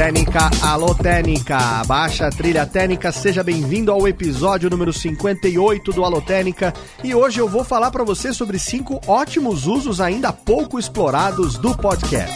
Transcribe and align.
Técnica, 0.00 0.50
alô 0.62 0.94
Técnica, 0.94 1.84
baixa 1.86 2.28
a 2.28 2.30
trilha 2.30 2.64
técnica, 2.64 3.12
seja 3.12 3.44
bem-vindo 3.44 3.92
ao 3.92 4.08
episódio 4.08 4.70
número 4.70 4.94
58 4.94 5.92
do 5.92 6.02
Alô 6.06 6.22
Técnica. 6.22 6.72
E 7.04 7.14
hoje 7.14 7.38
eu 7.38 7.46
vou 7.46 7.62
falar 7.62 7.90
para 7.90 8.02
você 8.02 8.32
sobre 8.32 8.58
cinco 8.58 8.98
ótimos 9.06 9.66
usos 9.66 10.00
ainda 10.00 10.32
pouco 10.32 10.78
explorados 10.78 11.58
do 11.58 11.76
podcast. 11.76 12.34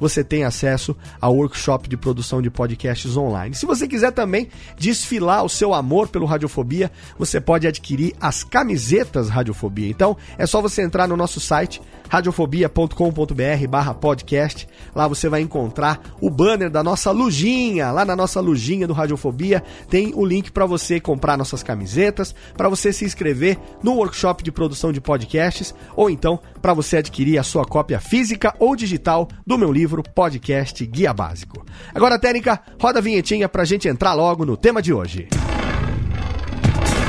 Você 0.00 0.22
tem 0.22 0.44
acesso 0.44 0.96
ao 1.20 1.36
workshop 1.36 1.88
de 1.88 1.96
produção 1.96 2.42
de 2.42 2.50
podcasts 2.50 3.16
online. 3.16 3.54
Se 3.54 3.66
você 3.66 3.88
quiser 3.88 4.12
também 4.12 4.48
desfilar 4.78 5.44
o 5.44 5.48
seu 5.48 5.74
amor 5.74 6.08
pelo 6.08 6.26
Radiofobia, 6.26 6.90
você 7.18 7.40
pode 7.40 7.66
adquirir 7.66 8.14
as 8.20 8.44
camisetas 8.44 9.28
Radiofobia. 9.28 9.88
Então, 9.88 10.16
é 10.38 10.46
só 10.46 10.60
você 10.60 10.82
entrar 10.82 11.08
no 11.08 11.16
nosso 11.16 11.40
site 11.40 11.80
radiofobia.com.br/podcast. 12.08 14.68
Lá 14.94 15.08
você 15.08 15.28
vai 15.28 15.40
encontrar 15.40 16.00
o 16.20 16.30
banner 16.30 16.70
da 16.70 16.82
nossa 16.82 17.10
lujinha, 17.10 17.90
lá 17.90 18.04
na 18.04 18.14
nossa 18.14 18.40
lujinha 18.40 18.86
do 18.86 18.92
Radiofobia, 18.92 19.64
tem 19.88 20.12
o 20.14 20.24
link 20.24 20.52
para 20.52 20.66
você 20.66 21.00
comprar 21.00 21.36
nossas 21.36 21.62
camisetas, 21.62 22.34
para 22.56 22.68
você 22.68 22.92
se 22.92 23.04
inscrever 23.04 23.58
no 23.82 23.94
workshop 23.94 24.42
de 24.42 24.52
produção 24.52 24.92
de 24.92 25.00
podcasts, 25.00 25.74
ou 25.94 26.10
então 26.10 26.40
para 26.66 26.74
você 26.74 26.96
adquirir 26.96 27.38
a 27.38 27.44
sua 27.44 27.64
cópia 27.64 28.00
física 28.00 28.52
ou 28.58 28.74
digital 28.74 29.28
do 29.46 29.56
meu 29.56 29.72
livro 29.72 30.02
Podcast 30.02 30.84
Guia 30.84 31.14
Básico. 31.14 31.64
Agora, 31.94 32.18
Técnica, 32.18 32.60
roda 32.82 32.98
a 32.98 33.02
vinhetinha 33.02 33.48
pra 33.48 33.64
gente 33.64 33.86
entrar 33.86 34.14
logo 34.14 34.44
no 34.44 34.56
tema 34.56 34.82
de 34.82 34.92
hoje. 34.92 35.28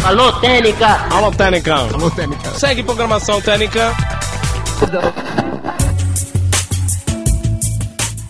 Alô, 0.04 0.32
Técnica! 0.34 1.08
Alô, 1.10 1.32
Técnica! 1.32 1.74
Alô, 1.74 2.12
Técnica! 2.12 2.52
Segue 2.52 2.84
programação 2.84 3.42
Técnica! 3.42 3.96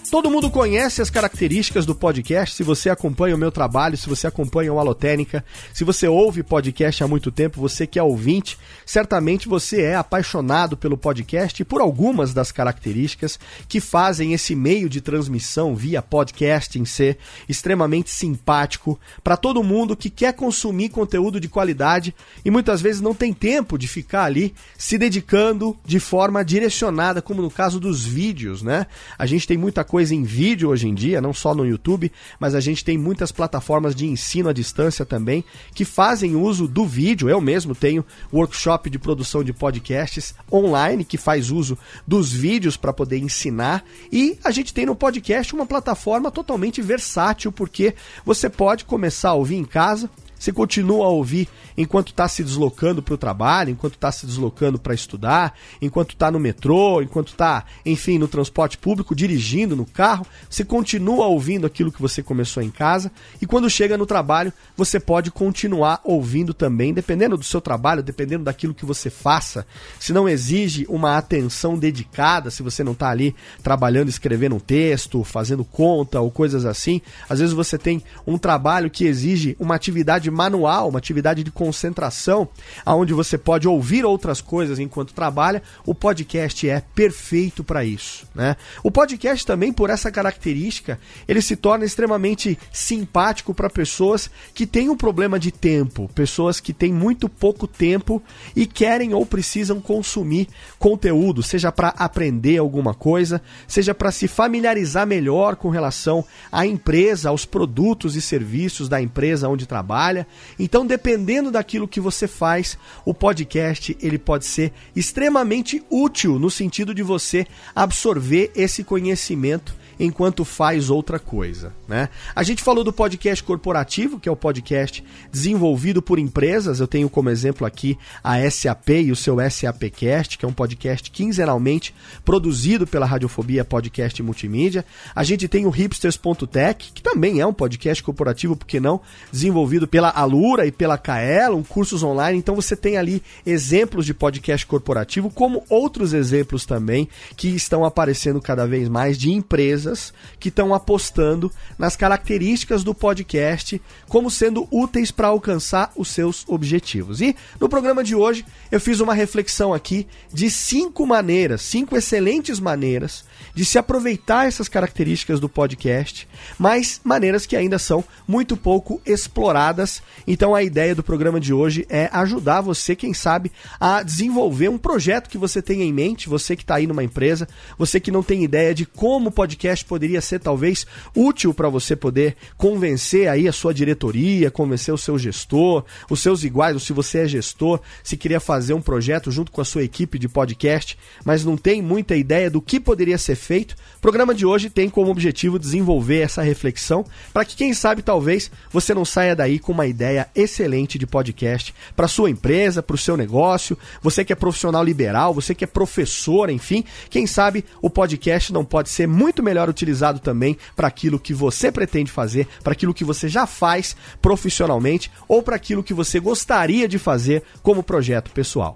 Todo 0.09 0.31
mundo 0.31 0.49
conhece 0.49 1.01
as 1.01 1.09
características 1.09 1.85
do 1.85 1.93
podcast. 1.93 2.55
Se 2.55 2.63
você 2.63 2.89
acompanha 2.89 3.35
o 3.35 3.37
meu 3.37 3.51
trabalho, 3.51 3.97
se 3.97 4.07
você 4.07 4.25
acompanha 4.25 4.71
o 4.71 4.79
Alotênica, 4.79 5.43
se 5.73 5.83
você 5.83 6.07
ouve 6.07 6.43
podcast 6.43 7.03
há 7.03 7.07
muito 7.07 7.29
tempo, 7.29 7.59
você 7.59 7.85
que 7.85 7.99
é 7.99 8.03
ouvinte, 8.03 8.57
certamente 8.85 9.49
você 9.49 9.81
é 9.81 9.95
apaixonado 9.95 10.77
pelo 10.77 10.97
podcast 10.97 11.61
e 11.61 11.65
por 11.65 11.81
algumas 11.81 12.33
das 12.33 12.53
características 12.53 13.37
que 13.67 13.81
fazem 13.81 14.31
esse 14.31 14.55
meio 14.55 14.87
de 14.87 15.01
transmissão 15.01 15.75
via 15.75 16.01
podcasting 16.01 16.85
ser 16.85 17.17
extremamente 17.49 18.09
simpático 18.09 18.97
para 19.21 19.35
todo 19.35 19.61
mundo 19.61 19.97
que 19.97 20.09
quer 20.09 20.31
consumir 20.33 20.87
conteúdo 20.87 21.37
de 21.37 21.49
qualidade 21.49 22.15
e 22.45 22.49
muitas 22.49 22.79
vezes 22.79 23.01
não 23.01 23.13
tem 23.13 23.33
tempo 23.33 23.77
de 23.77 23.89
ficar 23.89 24.23
ali 24.23 24.55
se 24.77 24.97
dedicando 24.97 25.77
de 25.85 25.99
forma 25.99 26.45
direcionada, 26.45 27.21
como 27.21 27.41
no 27.41 27.51
caso 27.51 27.77
dos 27.77 28.05
vídeos, 28.05 28.61
né? 28.61 28.87
A 29.19 29.25
gente 29.25 29.45
tem 29.45 29.57
muita 29.57 29.83
coisa 29.83 29.96
coisa 29.97 30.13
em 30.13 30.21
vídeo 30.21 30.69
hoje 30.69 30.87
em 30.87 30.93
dia, 30.93 31.19
não 31.19 31.33
só 31.33 31.55
no 31.55 31.65
YouTube, 31.65 32.11
mas 32.39 32.53
a 32.53 32.59
gente 32.59 32.85
tem 32.85 32.99
muitas 32.99 33.31
plataformas 33.31 33.95
de 33.95 34.05
ensino 34.05 34.47
à 34.47 34.53
distância 34.53 35.03
também 35.03 35.43
que 35.73 35.83
fazem 35.83 36.35
uso 36.35 36.67
do 36.67 36.85
vídeo. 36.85 37.27
Eu 37.27 37.41
mesmo 37.41 37.73
tenho 37.73 38.05
workshop 38.31 38.91
de 38.91 38.99
produção 38.99 39.43
de 39.43 39.51
podcasts 39.51 40.35
online 40.53 41.03
que 41.03 41.17
faz 41.17 41.49
uso 41.49 41.75
dos 42.05 42.31
vídeos 42.31 42.77
para 42.77 42.93
poder 42.93 43.17
ensinar. 43.17 43.83
E 44.11 44.37
a 44.43 44.51
gente 44.51 44.71
tem 44.71 44.85
no 44.85 44.95
podcast 44.95 45.55
uma 45.55 45.65
plataforma 45.65 46.29
totalmente 46.29 46.79
versátil, 46.79 47.51
porque 47.51 47.95
você 48.23 48.51
pode 48.51 48.85
começar 48.85 49.29
a 49.29 49.33
ouvir 49.33 49.55
em 49.55 49.65
casa, 49.65 50.11
você 50.37 50.51
continua 50.51 51.05
a 51.05 51.09
ouvir 51.09 51.47
enquanto 51.77 52.09
está 52.09 52.27
se 52.27 52.43
deslocando 52.43 53.01
para 53.01 53.13
o 53.13 53.17
trabalho, 53.17 53.69
enquanto 53.69 53.93
está 53.93 54.11
se 54.11 54.25
deslocando 54.25 54.79
para 54.79 54.93
estudar, 54.93 55.53
enquanto 55.81 56.11
está 56.11 56.31
no 56.31 56.39
metrô, 56.39 57.01
enquanto 57.01 57.29
está, 57.29 57.65
enfim, 57.85 58.17
no 58.17 58.27
transporte 58.27 58.77
público, 58.77 59.15
dirigindo 59.15 59.75
no 59.75 59.85
carro. 59.85 60.25
Você 60.49 60.63
continua 60.63 61.27
ouvindo 61.27 61.65
aquilo 61.65 61.91
que 61.91 62.01
você 62.01 62.23
começou 62.23 62.61
em 62.63 62.69
casa 62.69 63.11
e 63.41 63.45
quando 63.45 63.69
chega 63.69 63.97
no 63.97 64.05
trabalho, 64.05 64.51
você 64.75 64.99
pode 64.99 65.31
continuar 65.31 66.01
ouvindo 66.03 66.53
também, 66.53 66.93
dependendo 66.93 67.37
do 67.37 67.43
seu 67.43 67.61
trabalho, 67.61 68.03
dependendo 68.03 68.43
daquilo 68.43 68.73
que 68.73 68.85
você 68.85 69.09
faça. 69.09 69.65
Se 69.99 70.13
não 70.13 70.27
exige 70.27 70.85
uma 70.89 71.17
atenção 71.17 71.77
dedicada, 71.77 72.49
se 72.49 72.63
você 72.63 72.83
não 72.83 72.93
está 72.93 73.09
ali 73.09 73.35
trabalhando, 73.61 74.09
escrevendo 74.09 74.55
um 74.55 74.59
texto, 74.59 75.23
fazendo 75.23 75.63
conta 75.63 76.19
ou 76.19 76.31
coisas 76.31 76.65
assim, 76.65 77.01
às 77.29 77.39
vezes 77.39 77.53
você 77.53 77.77
tem 77.77 78.03
um 78.25 78.37
trabalho 78.37 78.89
que 78.89 79.05
exige 79.05 79.55
uma 79.59 79.75
atividade 79.75 80.26
atividade 80.27 80.31
manual, 80.31 80.89
uma 80.89 80.99
atividade 80.99 81.43
de 81.43 81.51
concentração, 81.51 82.47
aonde 82.85 83.13
você 83.13 83.37
pode 83.37 83.67
ouvir 83.67 84.05
outras 84.05 84.41
coisas 84.41 84.79
enquanto 84.79 85.13
trabalha, 85.13 85.63
o 85.85 85.95
podcast 85.95 86.69
é 86.69 86.81
perfeito 86.93 87.63
para 87.63 87.83
isso, 87.83 88.27
né? 88.35 88.55
O 88.83 88.91
podcast 88.91 89.45
também 89.45 89.71
por 89.71 89.89
essa 89.89 90.11
característica, 90.11 90.99
ele 91.27 91.41
se 91.41 91.55
torna 91.55 91.85
extremamente 91.85 92.57
simpático 92.71 93.53
para 93.53 93.69
pessoas 93.69 94.29
que 94.53 94.65
têm 94.65 94.89
um 94.89 94.97
problema 94.97 95.39
de 95.39 95.51
tempo, 95.51 96.09
pessoas 96.13 96.59
que 96.59 96.73
têm 96.73 96.93
muito 96.93 97.29
pouco 97.29 97.67
tempo 97.67 98.21
e 98.55 98.65
querem 98.65 99.13
ou 99.13 99.25
precisam 99.25 99.79
consumir 99.79 100.47
conteúdo, 100.77 101.41
seja 101.41 101.71
para 101.71 101.89
aprender 101.89 102.57
alguma 102.57 102.93
coisa, 102.93 103.41
seja 103.67 103.93
para 103.93 104.11
se 104.11 104.27
familiarizar 104.27 105.05
melhor 105.07 105.55
com 105.55 105.69
relação 105.69 106.23
à 106.51 106.65
empresa, 106.65 107.29
aos 107.29 107.45
produtos 107.45 108.15
e 108.15 108.21
serviços 108.21 108.89
da 108.89 109.01
empresa 109.01 109.49
onde 109.49 109.65
trabalha 109.65 110.16
trabalha. 110.17 110.27
Então, 110.57 110.85
dependendo 110.85 111.51
daquilo 111.51 111.87
que 111.87 111.99
você 111.99 112.27
faz, 112.27 112.77
o 113.05 113.13
podcast 113.13 113.95
ele 114.01 114.17
pode 114.17 114.45
ser 114.45 114.73
extremamente 114.95 115.83
útil 115.89 116.39
no 116.39 116.49
sentido 116.49 116.95
de 116.95 117.03
você 117.03 117.45
absorver 117.75 118.51
esse 118.55 118.83
conhecimento 118.83 119.75
enquanto 119.99 120.45
faz 120.45 120.89
outra 120.89 121.19
coisa, 121.19 121.73
né? 121.87 122.09
A 122.35 122.43
gente 122.43 122.61
falou 122.61 122.83
do 122.83 122.93
podcast 122.93 123.43
corporativo, 123.43 124.19
que 124.19 124.29
é 124.29 124.31
o 124.31 124.35
podcast 124.35 125.03
desenvolvido 125.31 126.01
por 126.01 126.19
empresas. 126.19 126.79
Eu 126.79 126.87
tenho 126.87 127.09
como 127.09 127.29
exemplo 127.29 127.65
aqui 127.65 127.97
a 128.23 128.39
SAP 128.49 128.89
e 128.89 129.11
o 129.11 129.15
seu 129.15 129.37
SAPcast, 129.49 130.37
que 130.37 130.45
é 130.45 130.47
um 130.47 130.53
podcast 130.53 131.09
quinzenalmente 131.09 131.93
produzido 132.23 132.85
pela 132.85 133.05
Radiofobia 133.05 133.65
Podcast 133.65 134.21
Multimídia. 134.21 134.85
A 135.15 135.23
gente 135.23 135.47
tem 135.47 135.65
o 135.65 135.69
hipsters.tech, 135.69 136.91
que 136.93 137.01
também 137.01 137.39
é 137.39 137.45
um 137.45 137.53
podcast 137.53 138.03
corporativo, 138.03 138.55
porque 138.55 138.79
não, 138.79 139.01
desenvolvido 139.31 139.87
pela 139.87 140.09
Alura 140.09 140.65
e 140.65 140.71
pela 140.71 140.97
Kaelon, 140.97 141.63
cursos 141.63 142.03
online. 142.03 142.37
Então 142.37 142.55
você 142.55 142.75
tem 142.75 142.97
ali 142.97 143.23
exemplos 143.45 144.05
de 144.05 144.13
podcast 144.13 144.65
corporativo, 144.65 145.29
como 145.29 145.63
outros 145.69 146.13
exemplos 146.13 146.65
também 146.65 147.07
que 147.35 147.49
estão 147.49 147.83
aparecendo 147.83 148.41
cada 148.41 148.65
vez 148.67 148.87
mais 148.89 149.17
de 149.17 149.31
empresas 149.31 149.86
empresas 149.87 150.13
que 150.39 150.49
estão 150.49 150.73
apostando 150.73 151.51
nas 151.77 151.95
características 151.95 152.83
do 152.83 152.93
podcast 152.93 153.81
como 154.07 154.29
sendo 154.29 154.67
úteis 154.71 155.11
para 155.11 155.27
alcançar 155.27 155.91
os 155.95 156.09
seus 156.09 156.43
objetivos. 156.47 157.21
E 157.21 157.35
no 157.59 157.69
programa 157.69 158.03
de 158.03 158.15
hoje 158.15 158.45
eu 158.71 158.79
fiz 158.79 158.99
uma 158.99 159.13
reflexão 159.13 159.73
aqui 159.73 160.07
de 160.31 160.49
cinco 160.49 161.05
maneiras, 161.05 161.61
cinco 161.61 161.95
excelentes 161.95 162.59
maneiras 162.59 163.25
de 163.57 163.65
se 163.65 163.79
aproveitar 163.79 164.45
essas 164.45 164.69
características 164.69 165.39
do 165.39 165.49
podcast, 165.49 166.27
mas 166.59 167.01
maneiras 167.03 167.47
que 167.47 167.55
ainda 167.55 167.79
são 167.79 168.03
muito 168.27 168.55
pouco 168.55 169.01
exploradas. 169.03 170.03
Então 170.27 170.53
a 170.53 170.61
ideia 170.61 170.93
do 170.93 171.01
programa 171.01 171.39
de 171.39 171.51
hoje 171.51 171.83
é 171.89 172.07
ajudar 172.13 172.61
você, 172.61 172.95
quem 172.95 173.15
sabe, 173.15 173.51
a 173.79 174.03
desenvolver 174.03 174.69
um 174.69 174.77
projeto 174.77 175.27
que 175.27 175.39
você 175.39 175.59
tenha 175.59 175.83
em 175.83 175.91
mente, 175.91 176.29
você 176.29 176.55
que 176.55 176.61
está 176.61 176.75
aí 176.75 176.85
numa 176.85 177.03
empresa, 177.03 177.47
você 177.79 177.99
que 177.99 178.11
não 178.11 178.21
tem 178.21 178.43
ideia 178.43 178.75
de 178.75 178.85
como 178.85 179.29
o 179.29 179.31
podcast 179.31 179.83
poderia 179.85 180.21
ser 180.21 180.39
talvez 180.39 180.85
útil 181.15 181.51
para 181.51 181.67
você 181.67 181.95
poder 181.95 182.37
convencer 182.57 183.27
aí 183.27 183.47
a 183.47 183.51
sua 183.51 183.73
diretoria, 183.73 184.51
convencer 184.51 184.93
o 184.93 184.99
seu 184.99 185.17
gestor, 185.17 185.83
os 186.11 186.19
seus 186.19 186.43
iguais, 186.43 186.75
ou 186.75 186.79
se 186.79 186.93
você 186.93 187.21
é 187.21 187.27
gestor, 187.27 187.79
se 188.03 188.15
queria 188.15 188.39
fazer 188.39 188.75
um 188.75 188.81
projeto 188.83 189.31
junto 189.31 189.51
com 189.51 189.61
a 189.61 189.65
sua 189.65 189.81
equipe 189.81 190.19
de 190.19 190.29
podcast, 190.29 190.95
mas 191.25 191.43
não 191.43 191.57
tem 191.57 191.81
muita 191.81 192.15
ideia 192.15 192.51
do 192.51 192.61
que 192.61 192.79
poderia 192.79 193.17
ser 193.17 193.33
feito. 193.33 193.46
O 193.49 193.99
programa 194.01 194.35
de 194.35 194.45
hoje 194.45 194.69
tem 194.69 194.89
como 194.89 195.09
objetivo 195.09 195.57
desenvolver 195.57 196.19
essa 196.19 196.41
reflexão 196.41 197.05
para 197.31 197.45
que, 197.45 197.55
quem 197.55 197.73
sabe, 197.73 198.01
talvez 198.01 198.51
você 198.71 198.93
não 198.93 199.05
saia 199.05 199.35
daí 199.35 199.57
com 199.57 199.71
uma 199.71 199.87
ideia 199.87 200.27
excelente 200.35 200.99
de 200.99 201.07
podcast 201.07 201.73
para 201.95 202.09
sua 202.09 202.29
empresa, 202.29 202.83
para 202.83 202.95
o 202.95 202.97
seu 202.97 203.15
negócio. 203.15 203.77
Você 204.01 204.25
que 204.25 204.33
é 204.33 204.35
profissional 204.35 204.83
liberal, 204.83 205.33
você 205.33 205.55
que 205.55 205.63
é 205.63 205.67
professor, 205.67 206.49
enfim, 206.49 206.83
quem 207.09 207.25
sabe 207.25 207.63
o 207.81 207.89
podcast 207.89 208.51
não 208.51 208.65
pode 208.65 208.89
ser 208.89 209.07
muito 209.07 209.41
melhor 209.41 209.69
utilizado 209.69 210.19
também 210.19 210.57
para 210.75 210.89
aquilo 210.89 211.19
que 211.19 211.33
você 211.33 211.71
pretende 211.71 212.11
fazer, 212.11 212.47
para 212.61 212.73
aquilo 212.73 212.93
que 212.93 213.05
você 213.05 213.29
já 213.29 213.47
faz 213.47 213.95
profissionalmente 214.21 215.09
ou 215.25 215.41
para 215.41 215.55
aquilo 215.55 215.83
que 215.83 215.93
você 215.93 216.19
gostaria 216.19 216.87
de 216.87 216.99
fazer 216.99 217.43
como 217.63 217.81
projeto 217.81 218.29
pessoal. 218.31 218.75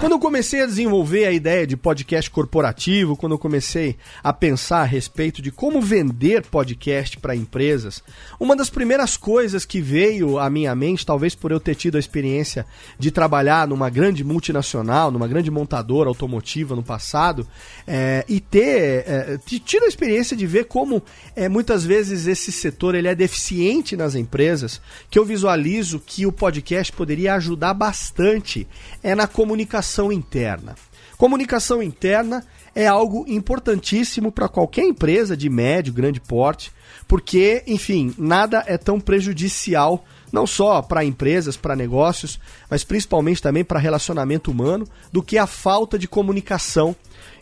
Quando 0.00 0.12
eu 0.12 0.20
comecei 0.20 0.62
a 0.62 0.66
desenvolver 0.66 1.24
a 1.24 1.32
ideia 1.32 1.66
de 1.66 1.76
podcast 1.76 2.30
corporativo, 2.30 3.16
quando 3.16 3.32
eu 3.32 3.38
comecei 3.38 3.96
a 4.22 4.32
pensar 4.32 4.82
a 4.82 4.84
respeito 4.84 5.42
de 5.42 5.50
como 5.50 5.82
vender 5.82 6.46
podcast 6.46 7.16
para 7.16 7.34
empresas, 7.34 8.00
uma 8.38 8.54
das 8.54 8.70
primeiras 8.70 9.16
coisas 9.16 9.64
que 9.64 9.80
veio 9.80 10.38
à 10.38 10.48
minha 10.48 10.72
mente, 10.76 11.04
talvez 11.04 11.34
por 11.34 11.50
eu 11.50 11.58
ter 11.58 11.74
tido 11.74 11.96
a 11.96 11.98
experiência 11.98 12.64
de 12.96 13.10
trabalhar 13.10 13.66
numa 13.66 13.90
grande 13.90 14.22
multinacional, 14.22 15.10
numa 15.10 15.26
grande 15.26 15.50
montadora 15.50 16.08
automotiva 16.08 16.76
no 16.76 16.82
passado, 16.82 17.44
é, 17.84 18.24
e 18.28 18.38
ter 18.38 19.04
é, 19.04 19.38
tido 19.64 19.82
a 19.82 19.88
experiência 19.88 20.36
de 20.36 20.46
ver 20.46 20.66
como 20.66 21.02
é, 21.34 21.48
muitas 21.48 21.84
vezes 21.84 22.28
esse 22.28 22.52
setor 22.52 22.94
ele 22.94 23.08
é 23.08 23.16
deficiente 23.16 23.96
nas 23.96 24.14
empresas, 24.14 24.80
que 25.10 25.18
eu 25.18 25.24
visualizo 25.24 25.98
que 25.98 26.24
o 26.24 26.30
podcast 26.30 26.92
poderia 26.92 27.34
ajudar 27.34 27.74
bastante 27.74 28.64
é 29.02 29.12
na 29.16 29.26
comunicação 29.26 29.87
comunicação 29.88 30.12
interna. 30.12 30.76
Comunicação 31.16 31.82
interna 31.82 32.44
é 32.74 32.86
algo 32.86 33.24
importantíssimo 33.26 34.30
para 34.30 34.48
qualquer 34.48 34.84
empresa 34.84 35.36
de 35.36 35.48
médio, 35.48 35.92
grande 35.92 36.20
porte, 36.20 36.70
porque, 37.08 37.64
enfim, 37.66 38.14
nada 38.18 38.62
é 38.66 38.76
tão 38.76 39.00
prejudicial 39.00 40.04
não 40.30 40.46
só 40.46 40.82
para 40.82 41.04
empresas, 41.04 41.56
para 41.56 41.74
negócios, 41.74 42.38
mas 42.70 42.84
principalmente 42.84 43.40
também 43.40 43.64
para 43.64 43.78
relacionamento 43.78 44.50
humano, 44.50 44.86
do 45.10 45.22
que 45.22 45.38
a 45.38 45.46
falta 45.46 45.98
de 45.98 46.06
comunicação 46.06 46.94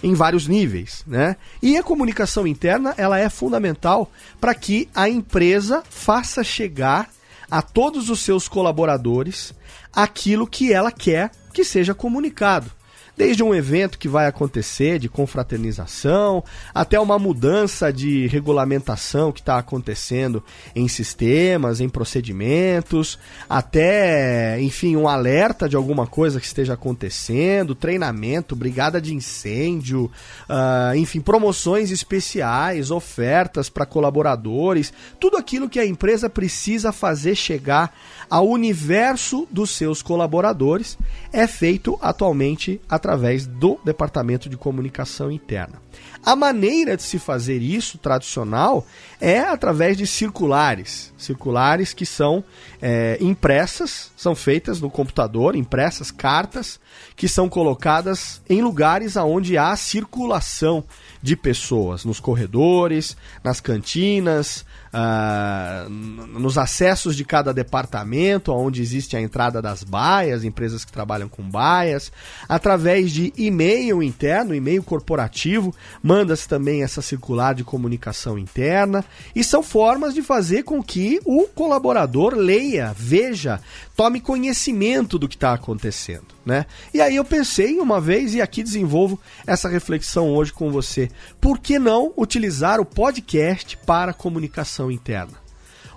em 0.03 0.15
vários 0.15 0.47
níveis, 0.47 1.03
né? 1.05 1.37
E 1.61 1.76
a 1.76 1.83
comunicação 1.83 2.47
interna, 2.47 2.95
ela 2.97 3.19
é 3.19 3.29
fundamental 3.29 4.09
para 4.41 4.55
que 4.55 4.88
a 4.95 5.09
empresa 5.09 5.83
faça 5.91 6.45
chegar 6.45 7.11
a 7.50 7.62
todos 7.62 8.11
os 8.11 8.21
seus 8.21 8.49
colaboradores 8.49 9.55
aquilo 9.93 10.47
que 10.47 10.73
ela 10.73 10.93
quer 10.93 11.31
que 11.53 11.65
seja 11.65 11.95
comunicado. 11.95 12.71
Desde 13.16 13.42
um 13.42 13.54
evento 13.54 13.99
que 13.99 14.11
vai 14.11 14.26
acontecer 14.26 14.99
de 14.99 15.08
confraternização, 15.08 16.44
até 16.75 17.00
uma 17.00 17.18
mudança 17.18 17.90
de 17.90 18.26
regulamentação 18.26 19.32
que 19.32 19.40
está 19.40 19.56
acontecendo 19.56 20.44
em 20.75 20.87
sistemas, 20.87 21.80
em 21.80 21.88
procedimentos, 21.88 23.18
até, 23.49 24.61
enfim, 24.61 24.96
um 24.96 25.08
alerta 25.08 25.66
de 25.66 25.76
alguma 25.76 26.06
coisa 26.06 26.38
que 26.38 26.44
esteja 26.44 26.75
acontecendo, 26.75 27.75
treinamento, 27.75 28.54
brigada 28.54 29.00
de 29.00 29.14
incêndio, 29.14 30.11
uh, 30.50 30.94
enfim, 30.94 31.23
promoções 31.23 31.90
especiais, 31.90 32.90
ofertas 32.90 33.70
para 33.70 33.87
colaboradores, 33.87 34.92
tudo 35.18 35.38
aquilo 35.38 35.70
que 35.70 35.80
a 35.80 35.87
empresa 35.87 36.28
precisa 36.28 36.92
fazer 36.92 37.35
chegar 37.35 37.96
ao 38.28 38.46
universo 38.46 39.49
dos 39.50 39.70
seus 39.70 40.02
colaboradores 40.02 40.99
é 41.32 41.46
feito 41.46 41.99
atualmente 42.02 42.78
através 42.87 43.05
através 43.06 43.46
do 43.46 43.78
departamento 43.84 44.48
de 44.48 44.56
comunicação 44.56 45.30
interna. 45.30 45.80
A 46.26 46.35
maneira 46.35 46.97
de 46.97 47.04
se 47.04 47.21
fazer 47.21 47.62
isso 47.62 47.99
tradicional 47.99 48.85
é 49.21 49.38
através 49.38 49.97
de 49.97 50.09
circulares. 50.09 51.14
Circulares 51.16 51.95
que 51.95 52.04
são 52.04 52.42
é, 52.83 53.16
impressas, 53.21 54.11
são 54.16 54.35
feitas 54.35 54.80
no 54.80 54.90
computador, 54.90 55.54
impressas 55.54 56.11
cartas 56.11 56.80
que 57.14 57.28
são 57.28 57.49
colocadas 57.49 58.42
em 58.49 58.61
lugares 58.61 59.16
onde 59.16 59.56
há 59.56 59.76
circulação 59.76 60.83
de 61.23 61.37
pessoas, 61.37 62.04
nos 62.04 62.21
corredores, 62.21 63.16
nas 63.42 63.61
cantinas, 63.61 64.64
uh, 64.92 65.90
nos 65.90 66.56
acessos 66.59 67.16
de 67.16 67.25
cada 67.25 67.52
departamento, 67.52 68.52
onde 68.52 68.80
existe 68.80 69.16
a 69.16 69.21
entrada 69.21 69.61
das 69.61 69.83
baias, 69.83 70.45
empresas 70.45 70.85
que 70.85 70.92
trabalham 70.92 71.28
com 71.28 71.42
baias, 71.42 72.12
através 72.49 73.11
de 73.11 73.33
e-mail 73.37 74.02
interno, 74.02 74.54
e-mail 74.54 74.83
corporativo, 74.83 75.75
manda-se 76.16 76.49
também 76.49 76.82
essa 76.82 77.02
circular 77.02 77.54
de 77.54 77.62
comunicação 77.62 78.38
interna, 78.38 79.04
e 79.35 79.44
são 79.44 79.62
formas 79.62 80.14
de 80.14 80.23
fazer 80.23 80.62
com 80.62 80.82
que 80.82 81.20
o 81.26 81.46
colaborador 81.46 82.35
leia, 82.35 82.94
veja, 82.96 83.61
tome 83.94 84.18
conhecimento 84.18 85.18
do 85.18 85.28
que 85.28 85.37
está 85.37 85.52
acontecendo. 85.52 86.25
Né? 86.44 86.64
E 86.94 87.02
aí 87.02 87.16
eu 87.16 87.25
pensei 87.25 87.78
uma 87.78 88.00
vez 88.00 88.35
e 88.35 88.40
aqui 88.40 88.62
desenvolvo 88.62 89.20
essa 89.46 89.68
reflexão 89.68 90.30
hoje 90.30 90.54
com 90.54 90.70
você. 90.70 91.11
Por 91.38 91.58
que 91.58 91.78
não 91.78 92.14
utilizar 92.16 92.80
o 92.80 92.87
podcast 92.87 93.76
para 93.85 94.14
comunicação 94.14 94.90
interna? 94.90 95.44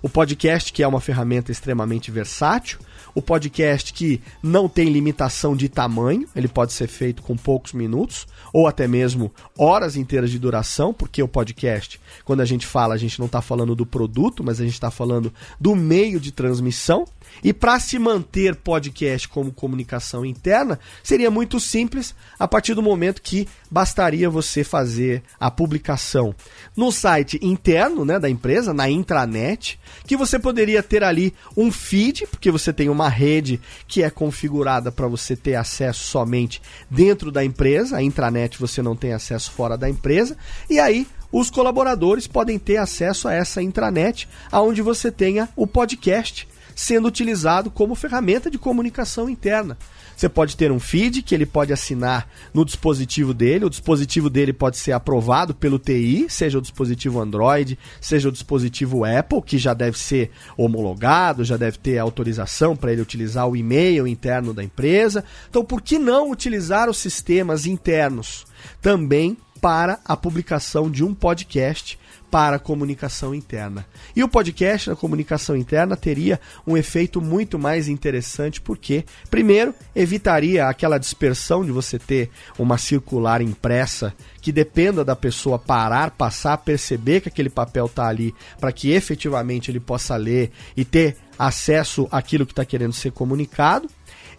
O 0.02 0.10
podcast, 0.10 0.74
que 0.74 0.84
é 0.84 0.88
uma 0.88 1.02
ferramenta 1.02 1.52
extremamente 1.52 2.12
versátil, 2.12 2.80
o 3.14 3.22
podcast 3.22 3.94
que 3.94 4.22
não 4.42 4.70
tem 4.70 4.90
limitação 4.90 5.56
de 5.56 5.68
tamanho, 5.68 6.28
ele 6.36 6.48
pode 6.48 6.74
ser 6.74 6.88
feito 6.88 7.22
com 7.22 7.36
poucos 7.36 7.74
minutos 7.74 8.28
ou 8.54 8.68
até 8.68 8.88
mesmo 8.88 9.32
horas 9.58 9.96
inteiras 9.96 10.32
de 10.32 10.40
duração, 10.40 10.94
porque 10.94 11.22
o 11.22 11.28
podcast, 11.28 12.00
quando 12.26 12.42
a 12.42 12.46
gente 12.46 12.66
fala, 12.66 12.94
a 12.94 12.98
gente 12.98 13.20
não 13.20 13.26
está 13.26 13.42
falando 13.42 13.76
do 13.76 13.86
produto, 13.86 14.44
mas 14.44 14.60
a 14.60 14.64
gente 14.64 14.74
está 14.74 14.92
falando 14.92 15.34
do 15.60 15.76
meio 15.76 16.20
de 16.20 16.32
transmissão. 16.32 17.06
E 17.44 17.54
para 17.54 17.80
se 17.80 17.98
manter 17.98 18.56
podcast 18.56 19.28
como 19.28 19.52
comunicação 19.52 20.26
interna, 20.26 20.80
seria 21.04 21.32
muito 21.32 21.60
simples 21.60 22.14
a 22.38 22.48
partir 22.48 22.74
do 22.74 22.82
momento 22.82 23.22
que 23.22 23.48
bastaria 23.70 24.30
você 24.30 24.64
fazer 24.64 25.24
a 25.40 25.50
publicação 25.50 26.34
no 26.76 26.92
site 26.92 27.40
interno 27.42 28.04
né, 28.04 28.20
da 28.20 28.30
empresa, 28.30 28.74
na 28.74 28.90
intranet, 28.90 29.80
que 30.06 30.18
você 30.18 30.40
poderia 30.40 30.82
ter 30.84 31.04
ali 31.04 31.34
um 31.56 31.72
feed, 31.72 32.28
porque 32.28 32.52
você 32.52 32.74
tem 32.74 32.90
uma 32.90 33.10
rede 33.10 33.60
que 33.88 34.04
é 34.04 34.10
configurada 34.10 34.92
para 34.92 35.08
você 35.08 35.36
ter 35.36 35.56
acesso 35.56 36.04
somente 36.04 36.62
dentro 36.90 37.32
da 37.32 37.44
empresa, 37.44 37.98
a 37.98 38.04
intranet 38.04 38.60
você 38.60 38.82
não 38.82 38.96
tem 38.96 39.14
acesso 39.14 39.52
fora 39.52 39.78
da 39.78 39.90
empresa, 39.90 40.38
e 40.70 40.80
aí 40.80 41.08
os 41.32 41.50
colaboradores 41.52 42.26
podem 42.26 42.58
ter 42.58 42.78
acesso 42.78 43.28
a 43.28 43.34
essa 43.34 43.62
intranet, 43.62 44.28
aonde 44.52 44.82
você 44.82 45.12
tenha 45.12 45.48
o 45.56 45.68
podcast 45.68 46.48
sendo 46.80 47.10
utilizado 47.10 47.70
como 47.70 47.94
ferramenta 47.94 48.50
de 48.50 48.58
comunicação 48.58 49.30
interna. 49.30 49.78
Você 50.16 50.30
pode 50.30 50.56
ter 50.56 50.72
um 50.72 50.80
feed 50.80 51.22
que 51.22 51.36
ele 51.36 51.46
pode 51.46 51.74
assinar 51.74 52.30
no 52.54 52.64
dispositivo 52.64 53.34
dele. 53.34 53.66
O 53.66 53.70
dispositivo 53.70 54.30
dele 54.30 54.54
pode 54.54 54.78
ser 54.78 54.94
aprovado 54.94 55.54
pelo 55.54 55.78
TI, 55.78 56.28
seja 56.30 56.58
o 56.58 56.62
dispositivo 56.62 57.20
Android, 57.20 57.78
seja 58.00 58.30
o 58.30 58.32
dispositivo 58.32 59.04
Apple, 59.04 59.42
que 59.42 59.58
já 59.58 59.74
deve 59.74 60.00
ser 60.00 60.32
homologado, 60.56 61.44
já 61.44 61.58
deve 61.58 61.78
ter 61.78 61.98
autorização 61.98 62.78
para 62.78 62.94
ele 62.94 63.02
utilizar 63.02 63.46
o 63.46 63.58
e-mail 63.58 64.08
interno 64.08 64.54
da 64.54 64.64
empresa. 64.64 65.26
Então, 65.50 65.66
por 65.66 65.82
que 65.82 66.00
não 66.00 66.32
utilizar 66.32 66.90
os 66.90 66.98
sistemas 66.98 67.66
internos 67.66 68.46
também 68.82 69.38
para 69.60 70.00
a 70.06 70.16
publicação 70.16 70.90
de 70.90 71.04
um 71.04 71.14
podcast 71.14 72.00
para 72.30 72.58
a 72.58 72.60
comunicação 72.60 73.34
interna. 73.34 73.86
E 74.16 74.24
o 74.24 74.30
podcast 74.30 74.90
na 74.90 74.96
comunicação 74.96 75.56
interna 75.56 75.98
teria 75.98 76.40
um 76.66 76.78
efeito 76.78 77.20
muito 77.20 77.58
mais 77.58 77.88
interessante, 77.88 78.62
porque, 78.62 79.04
primeiro, 79.30 79.74
evitaria 79.96 80.68
aquela 80.68 80.98
dispersão 80.98 81.66
de 81.66 81.72
você 81.72 81.98
ter 81.98 82.30
uma 82.58 82.78
circular 82.78 83.42
impressa 83.42 84.14
que 84.42 84.52
dependa 84.52 85.04
da 85.04 85.16
pessoa 85.16 85.58
parar, 85.58 86.12
passar, 86.12 86.58
perceber 86.58 87.22
que 87.22 87.30
aquele 87.30 87.50
papel 87.50 87.88
está 87.88 88.08
ali, 88.08 88.34
para 88.60 88.72
que 88.72 88.92
efetivamente 88.92 89.72
ele 89.72 89.80
possa 89.80 90.16
ler 90.16 90.52
e 90.78 90.86
ter 90.86 91.18
acesso 91.38 92.08
àquilo 92.12 92.46
que 92.46 92.52
está 92.52 92.66
querendo 92.66 92.94
ser 92.94 93.12
comunicado. 93.12 93.90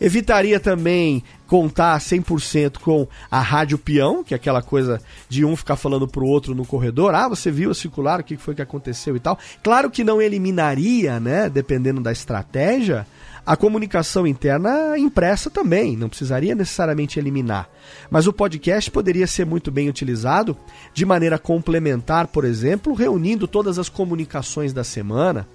Evitaria 0.01 0.59
também 0.59 1.23
contar 1.47 1.99
100% 1.99 2.79
com 2.79 3.07
a 3.31 3.41
rádio 3.41 3.77
peão, 3.77 4.25
que 4.25 4.33
é 4.33 4.37
aquela 4.37 4.63
coisa 4.63 5.01
de 5.29 5.45
um 5.45 5.57
ficar 5.57 5.77
falando 5.77 6.09
pro 6.09 6.25
outro 6.25 6.55
no 6.55 6.65
corredor. 6.65 7.15
Ah, 7.15 7.29
você 7.29 7.51
viu 7.51 7.71
a 7.71 7.75
circular, 7.75 8.21
o 8.21 8.25
que 8.25 8.37
foi 8.37 8.55
que 8.55 8.63
aconteceu 8.63 9.17
e 9.17 9.21
tal. 9.21 9.39
Claro 9.63 9.91
que 9.91 10.05
não 10.05 10.23
eliminaria, 10.23 11.21
né, 11.21 11.51
dependendo 11.51 12.01
da 12.01 12.13
estratégia, 12.13 13.07
a 13.45 13.57
comunicação 13.57 14.27
interna 14.27 14.97
impressa 14.99 15.51
também, 15.51 15.97
não 15.97 16.09
precisaria 16.09 16.55
necessariamente 16.55 17.19
eliminar. 17.19 17.69
Mas 18.11 18.27
o 18.27 18.33
podcast 18.33 18.91
poderia 18.91 19.27
ser 19.27 19.45
muito 19.45 19.71
bem 19.71 19.89
utilizado 19.89 20.57
de 20.95 21.05
maneira 21.05 21.39
complementar, 21.39 22.29
por 22.29 22.45
exemplo, 22.45 22.95
reunindo 22.95 23.49
todas 23.49 23.79
as 23.79 23.89
comunicações 23.89 24.73
da 24.73 24.85
semana, 24.85 25.49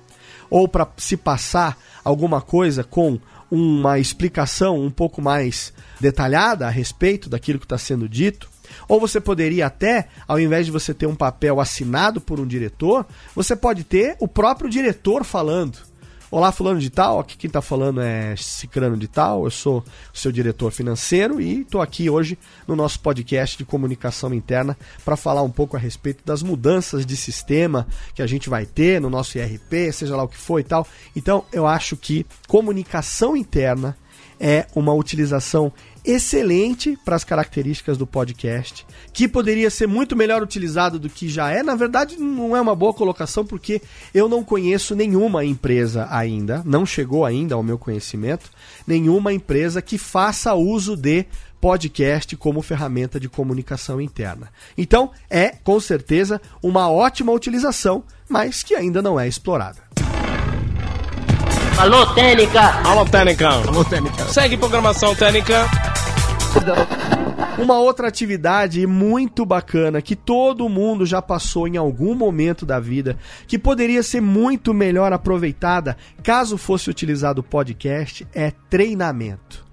ou 0.49 0.67
para 0.67 0.87
se 0.97 1.15
passar 1.15 1.77
alguma 2.03 2.41
coisa 2.41 2.83
com 2.83 3.19
uma 3.49 3.99
explicação 3.99 4.79
um 4.79 4.89
pouco 4.89 5.21
mais 5.21 5.73
detalhada 5.99 6.67
a 6.67 6.69
respeito 6.69 7.29
daquilo 7.29 7.59
que 7.59 7.65
está 7.65 7.77
sendo 7.77 8.09
dito. 8.09 8.49
Ou 8.87 8.99
você 8.99 9.19
poderia 9.21 9.67
até, 9.67 10.07
ao 10.27 10.39
invés 10.39 10.65
de 10.65 10.71
você 10.71 10.93
ter 10.93 11.05
um 11.05 11.15
papel 11.15 11.59
assinado 11.59 12.19
por 12.19 12.39
um 12.39 12.47
diretor, 12.47 13.05
você 13.35 13.55
pode 13.55 13.83
ter 13.83 14.15
o 14.19 14.27
próprio 14.27 14.69
diretor 14.69 15.23
falando. 15.23 15.77
Olá, 16.35 16.51
fulano 16.51 16.81
de 16.81 16.89
tal, 16.89 17.21
aqui 17.21 17.37
quem 17.37 17.47
está 17.47 17.61
falando 17.61 18.01
é 18.01 18.35
Cicrano 18.35 18.97
de 18.97 19.07
tal, 19.07 19.45
eu 19.45 19.49
sou 19.49 19.81
seu 20.13 20.33
diretor 20.33 20.69
financeiro 20.69 21.39
e 21.39 21.61
estou 21.61 21.81
aqui 21.81 22.09
hoje 22.09 22.37
no 22.67 22.75
nosso 22.75 22.99
podcast 22.99 23.57
de 23.57 23.63
comunicação 23.63 24.33
interna 24.33 24.77
para 25.05 25.15
falar 25.15 25.43
um 25.43 25.49
pouco 25.49 25.77
a 25.77 25.79
respeito 25.79 26.25
das 26.25 26.43
mudanças 26.43 27.05
de 27.05 27.15
sistema 27.15 27.87
que 28.13 28.21
a 28.21 28.27
gente 28.27 28.49
vai 28.49 28.65
ter 28.65 28.99
no 28.99 29.09
nosso 29.09 29.37
IRP, 29.37 29.93
seja 29.93 30.17
lá 30.17 30.23
o 30.23 30.27
que 30.27 30.35
for 30.35 30.59
e 30.59 30.65
tal. 30.65 30.85
Então, 31.15 31.45
eu 31.53 31.65
acho 31.65 31.95
que 31.95 32.25
comunicação 32.49 33.37
interna 33.37 33.95
é 34.37 34.67
uma 34.75 34.93
utilização 34.93 35.71
excelente 36.05 36.97
para 37.03 37.15
as 37.15 37.23
características 37.23 37.97
do 37.97 38.05
podcast, 38.05 38.85
que 39.11 39.27
poderia 39.27 39.69
ser 39.69 39.87
muito 39.87 40.15
melhor 40.15 40.43
utilizado 40.43 40.99
do 40.99 41.09
que 41.09 41.27
já 41.27 41.49
é. 41.49 41.63
Na 41.63 41.75
verdade, 41.75 42.17
não 42.17 42.55
é 42.55 42.61
uma 42.61 42.75
boa 42.75 42.93
colocação, 42.93 43.45
porque 43.45 43.81
eu 44.13 44.29
não 44.29 44.43
conheço 44.43 44.95
nenhuma 44.95 45.43
empresa 45.43 46.07
ainda, 46.09 46.61
não 46.65 46.85
chegou 46.85 47.25
ainda 47.25 47.55
ao 47.55 47.63
meu 47.63 47.77
conhecimento, 47.77 48.49
nenhuma 48.85 49.33
empresa 49.33 49.81
que 49.81 49.97
faça 49.97 50.53
uso 50.53 50.95
de 50.95 51.25
podcast 51.59 52.35
como 52.37 52.61
ferramenta 52.61 53.19
de 53.19 53.27
comunicação 53.27 53.99
interna. 53.99 54.49
Então, 54.77 55.11
é 55.29 55.49
com 55.49 55.79
certeza 55.79 56.39
uma 56.61 56.89
ótima 56.89 57.31
utilização, 57.31 58.03
mas 58.29 58.61
que 58.61 58.75
ainda 58.75 59.01
não 59.01 59.19
é 59.19 59.27
explorada. 59.27 59.79
Alô, 61.77 62.05
Técnica! 62.13 62.61
Alô, 62.87 63.05
Técnica! 63.05 63.49
Alô, 63.49 63.83
Técnica! 63.83 64.23
Segue 64.25 64.55
programação 64.55 65.13
Técnica! 65.13 65.65
Uma 67.59 67.77
outra 67.79 68.07
atividade 68.07 68.87
muito 68.87 69.45
bacana 69.45 70.01
que 70.01 70.15
todo 70.15 70.69
mundo 70.69 71.05
já 71.05 71.21
passou 71.21 71.67
em 71.67 71.75
algum 71.75 72.15
momento 72.15 72.65
da 72.65 72.79
vida, 72.79 73.17
que 73.45 73.59
poderia 73.59 74.01
ser 74.03 74.21
muito 74.21 74.73
melhor 74.73 75.11
aproveitada 75.11 75.97
caso 76.23 76.57
fosse 76.57 76.89
utilizado 76.89 77.41
o 77.41 77.43
podcast, 77.43 78.25
é 78.33 78.51
treinamento. 78.69 79.64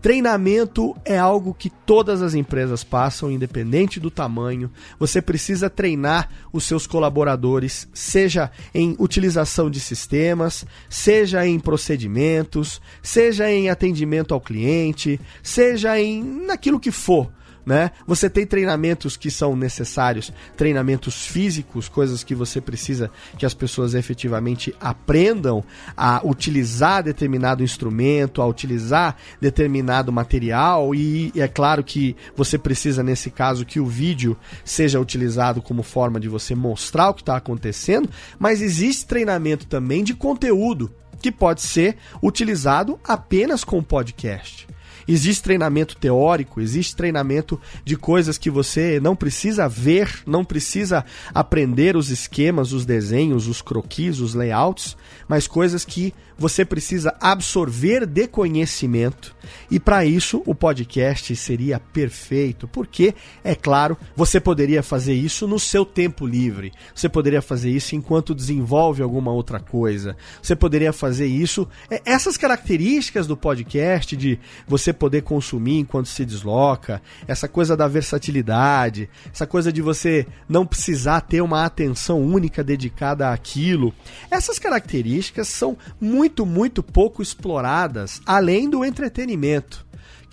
Treinamento 0.00 0.94
é 1.04 1.18
algo 1.18 1.54
que 1.54 1.70
todas 1.70 2.20
as 2.20 2.34
empresas 2.34 2.84
passam, 2.84 3.30
independente 3.30 3.98
do 3.98 4.10
tamanho. 4.10 4.70
Você 4.98 5.22
precisa 5.22 5.70
treinar 5.70 6.28
os 6.52 6.64
seus 6.64 6.86
colaboradores, 6.86 7.88
seja 7.94 8.50
em 8.74 8.94
utilização 8.98 9.70
de 9.70 9.80
sistemas, 9.80 10.66
seja 10.90 11.46
em 11.46 11.58
procedimentos, 11.58 12.82
seja 13.02 13.50
em 13.50 13.70
atendimento 13.70 14.34
ao 14.34 14.40
cliente, 14.40 15.18
seja 15.42 15.98
em 15.98 16.22
naquilo 16.22 16.78
que 16.78 16.90
for 16.90 17.30
né? 17.64 17.90
Você 18.06 18.28
tem 18.28 18.46
treinamentos 18.46 19.16
que 19.16 19.30
são 19.30 19.56
necessários, 19.56 20.32
treinamentos 20.56 21.26
físicos, 21.26 21.88
coisas 21.88 22.22
que 22.22 22.34
você 22.34 22.60
precisa 22.60 23.10
que 23.38 23.46
as 23.46 23.54
pessoas 23.54 23.94
efetivamente 23.94 24.74
aprendam 24.80 25.64
a 25.96 26.20
utilizar 26.24 27.02
determinado 27.02 27.62
instrumento, 27.62 28.42
a 28.42 28.46
utilizar 28.46 29.16
determinado 29.40 30.12
material 30.12 30.94
e 30.94 31.32
é 31.36 31.48
claro 31.48 31.82
que 31.82 32.16
você 32.36 32.58
precisa 32.58 33.02
nesse 33.02 33.30
caso 33.30 33.64
que 33.64 33.80
o 33.80 33.86
vídeo 33.86 34.36
seja 34.64 35.00
utilizado 35.00 35.62
como 35.62 35.82
forma 35.82 36.20
de 36.20 36.28
você 36.28 36.54
mostrar 36.54 37.10
o 37.10 37.14
que 37.14 37.22
está 37.22 37.36
acontecendo, 37.36 38.08
mas 38.38 38.60
existe 38.60 39.06
treinamento 39.06 39.66
também 39.66 40.04
de 40.04 40.14
conteúdo 40.14 40.92
que 41.20 41.32
pode 41.32 41.62
ser 41.62 41.96
utilizado 42.22 42.98
apenas 43.02 43.64
com 43.64 43.82
podcast. 43.82 44.66
Existe 45.06 45.42
treinamento 45.42 45.96
teórico, 45.96 46.60
existe 46.60 46.96
treinamento 46.96 47.60
de 47.84 47.96
coisas 47.96 48.38
que 48.38 48.50
você 48.50 48.98
não 49.00 49.14
precisa 49.14 49.68
ver, 49.68 50.22
não 50.26 50.44
precisa 50.44 51.04
aprender 51.32 51.96
os 51.96 52.10
esquemas, 52.10 52.72
os 52.72 52.86
desenhos, 52.86 53.46
os 53.46 53.60
croquis, 53.60 54.20
os 54.20 54.34
layouts, 54.34 54.96
mas 55.28 55.46
coisas 55.46 55.84
que 55.84 56.14
você 56.36 56.64
precisa 56.64 57.14
absorver 57.20 58.06
de 58.06 58.26
conhecimento. 58.26 59.34
E 59.70 59.78
para 59.78 60.04
isso, 60.04 60.42
o 60.46 60.54
podcast 60.54 61.34
seria 61.36 61.78
perfeito, 61.78 62.66
porque, 62.66 63.14
é 63.42 63.54
claro, 63.54 63.96
você 64.16 64.40
poderia 64.40 64.82
fazer 64.82 65.14
isso 65.14 65.46
no 65.46 65.58
seu 65.58 65.84
tempo 65.84 66.26
livre. 66.26 66.72
Você 66.94 67.08
poderia 67.08 67.42
fazer 67.42 67.70
isso 67.70 67.94
enquanto 67.94 68.34
desenvolve 68.34 69.02
alguma 69.02 69.32
outra 69.32 69.60
coisa. 69.60 70.16
Você 70.42 70.56
poderia 70.56 70.92
fazer 70.92 71.26
isso. 71.26 71.68
É, 71.90 72.02
essas 72.04 72.36
características 72.36 73.26
do 73.26 73.36
podcast, 73.36 74.16
de 74.16 74.38
você 74.66 74.92
poder 74.94 75.22
consumir 75.22 75.80
enquanto 75.80 76.06
se 76.06 76.24
desloca, 76.24 77.02
essa 77.26 77.48
coisa 77.48 77.76
da 77.76 77.88
versatilidade, 77.88 79.08
essa 79.32 79.46
coisa 79.46 79.72
de 79.72 79.82
você 79.82 80.26
não 80.48 80.64
precisar 80.64 81.20
ter 81.22 81.40
uma 81.40 81.64
atenção 81.64 82.22
única 82.22 82.62
dedicada 82.62 83.32
àquilo, 83.32 83.92
essas 84.30 84.58
características 84.58 85.48
são 85.48 85.76
muito, 86.00 86.46
muito 86.46 86.82
pouco 86.82 87.22
exploradas, 87.22 88.20
além 88.24 88.68
do 88.70 88.84
entretenimento 88.84 89.84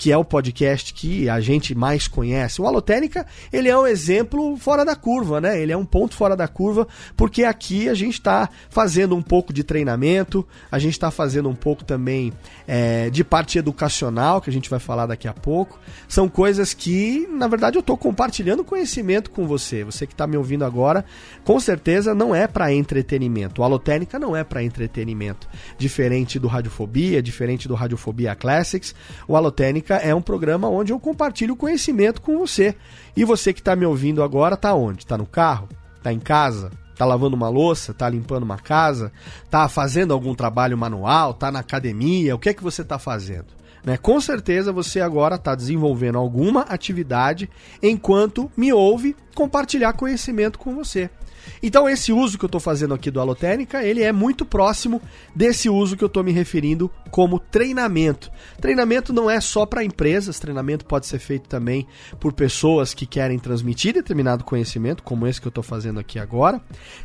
que 0.01 0.11
é 0.11 0.17
o 0.17 0.25
podcast 0.25 0.95
que 0.95 1.29
a 1.29 1.39
gente 1.39 1.75
mais 1.75 2.07
conhece. 2.07 2.59
O 2.59 2.65
Alotênica, 2.65 3.23
ele 3.53 3.69
é 3.69 3.77
um 3.77 3.85
exemplo 3.85 4.57
fora 4.57 4.83
da 4.83 4.95
curva, 4.95 5.39
né? 5.39 5.61
Ele 5.61 5.71
é 5.71 5.77
um 5.77 5.85
ponto 5.85 6.15
fora 6.15 6.35
da 6.35 6.47
curva, 6.47 6.87
porque 7.15 7.43
aqui 7.43 7.87
a 7.87 7.93
gente 7.93 8.13
está 8.13 8.49
fazendo 8.71 9.15
um 9.15 9.21
pouco 9.21 9.53
de 9.53 9.63
treinamento, 9.63 10.43
a 10.71 10.79
gente 10.79 10.93
está 10.93 11.11
fazendo 11.11 11.47
um 11.47 11.53
pouco 11.53 11.83
também 11.83 12.33
é, 12.67 13.11
de 13.11 13.23
parte 13.23 13.59
educacional, 13.59 14.41
que 14.41 14.49
a 14.49 14.53
gente 14.53 14.71
vai 14.71 14.79
falar 14.79 15.05
daqui 15.05 15.27
a 15.27 15.33
pouco. 15.35 15.79
São 16.07 16.27
coisas 16.27 16.73
que, 16.73 17.27
na 17.31 17.47
verdade, 17.47 17.77
eu 17.77 17.81
estou 17.81 17.95
compartilhando 17.95 18.63
conhecimento 18.63 19.29
com 19.29 19.45
você. 19.45 19.83
Você 19.83 20.07
que 20.07 20.13
está 20.15 20.25
me 20.25 20.35
ouvindo 20.35 20.65
agora, 20.65 21.05
com 21.43 21.59
certeza 21.59 22.15
não 22.15 22.33
é 22.33 22.47
para 22.47 22.73
entretenimento. 22.73 23.61
O 23.61 23.63
Alotênica 23.63 24.17
não 24.17 24.35
é 24.35 24.43
para 24.43 24.63
entretenimento. 24.63 25.47
Diferente 25.77 26.39
do 26.39 26.47
Radiofobia, 26.47 27.21
diferente 27.21 27.67
do 27.67 27.75
Radiofobia 27.75 28.33
Classics, 28.33 28.95
o 29.27 29.35
Alotênica 29.35 29.90
é 29.95 30.13
um 30.13 30.21
programa 30.21 30.69
onde 30.69 30.91
eu 30.91 30.99
compartilho 30.99 31.55
conhecimento 31.55 32.21
com 32.21 32.37
você. 32.37 32.75
E 33.15 33.23
você 33.23 33.53
que 33.53 33.59
está 33.59 33.75
me 33.75 33.85
ouvindo 33.85 34.23
agora 34.23 34.55
está 34.55 34.73
onde? 34.73 34.99
Está 34.99 35.17
no 35.17 35.25
carro? 35.25 35.69
Está 35.97 36.11
em 36.11 36.19
casa? 36.19 36.71
Está 36.91 37.05
lavando 37.05 37.35
uma 37.35 37.49
louça? 37.49 37.91
Está 37.91 38.07
limpando 38.09 38.43
uma 38.43 38.57
casa? 38.57 39.11
Está 39.43 39.67
fazendo 39.67 40.13
algum 40.13 40.35
trabalho 40.35 40.77
manual? 40.77 41.31
Está 41.31 41.51
na 41.51 41.59
academia? 41.59 42.35
O 42.35 42.39
que 42.39 42.49
é 42.49 42.53
que 42.53 42.63
você 42.63 42.81
está 42.83 42.99
fazendo? 42.99 43.47
Né? 43.83 43.97
Com 43.97 44.21
certeza 44.21 44.71
você 44.71 45.01
agora 45.01 45.35
está 45.35 45.55
desenvolvendo 45.55 46.17
alguma 46.17 46.61
atividade 46.61 47.49
enquanto 47.81 48.51
me 48.55 48.71
ouve 48.71 49.15
compartilhar 49.33 49.93
conhecimento 49.93 50.59
com 50.59 50.75
você. 50.75 51.09
Então 51.61 51.87
esse 51.87 52.11
uso 52.11 52.37
que 52.37 52.45
eu 52.45 52.47
estou 52.47 52.61
fazendo 52.61 52.93
aqui 52.93 53.11
do 53.11 53.19
Alotênica, 53.19 53.83
ele 53.83 54.01
é 54.01 54.11
muito 54.11 54.45
próximo 54.45 55.01
desse 55.35 55.69
uso 55.69 55.95
que 55.95 56.03
eu 56.03 56.07
estou 56.07 56.23
me 56.23 56.31
referindo 56.31 56.89
como 57.09 57.39
treinamento. 57.39 58.31
Treinamento 58.59 59.13
não 59.13 59.29
é 59.29 59.39
só 59.39 59.65
para 59.65 59.83
empresas, 59.83 60.39
treinamento 60.39 60.85
pode 60.85 61.05
ser 61.05 61.19
feito 61.19 61.47
também 61.47 61.85
por 62.19 62.33
pessoas 62.33 62.93
que 62.93 63.05
querem 63.05 63.37
transmitir 63.39 63.93
determinado 63.93 64.43
conhecimento, 64.43 65.03
como 65.03 65.27
esse 65.27 65.39
que 65.39 65.47
eu 65.47 65.51
estou 65.51 65.63
fazendo 65.63 65.99
aqui 65.99 66.19
agora. 66.19 66.61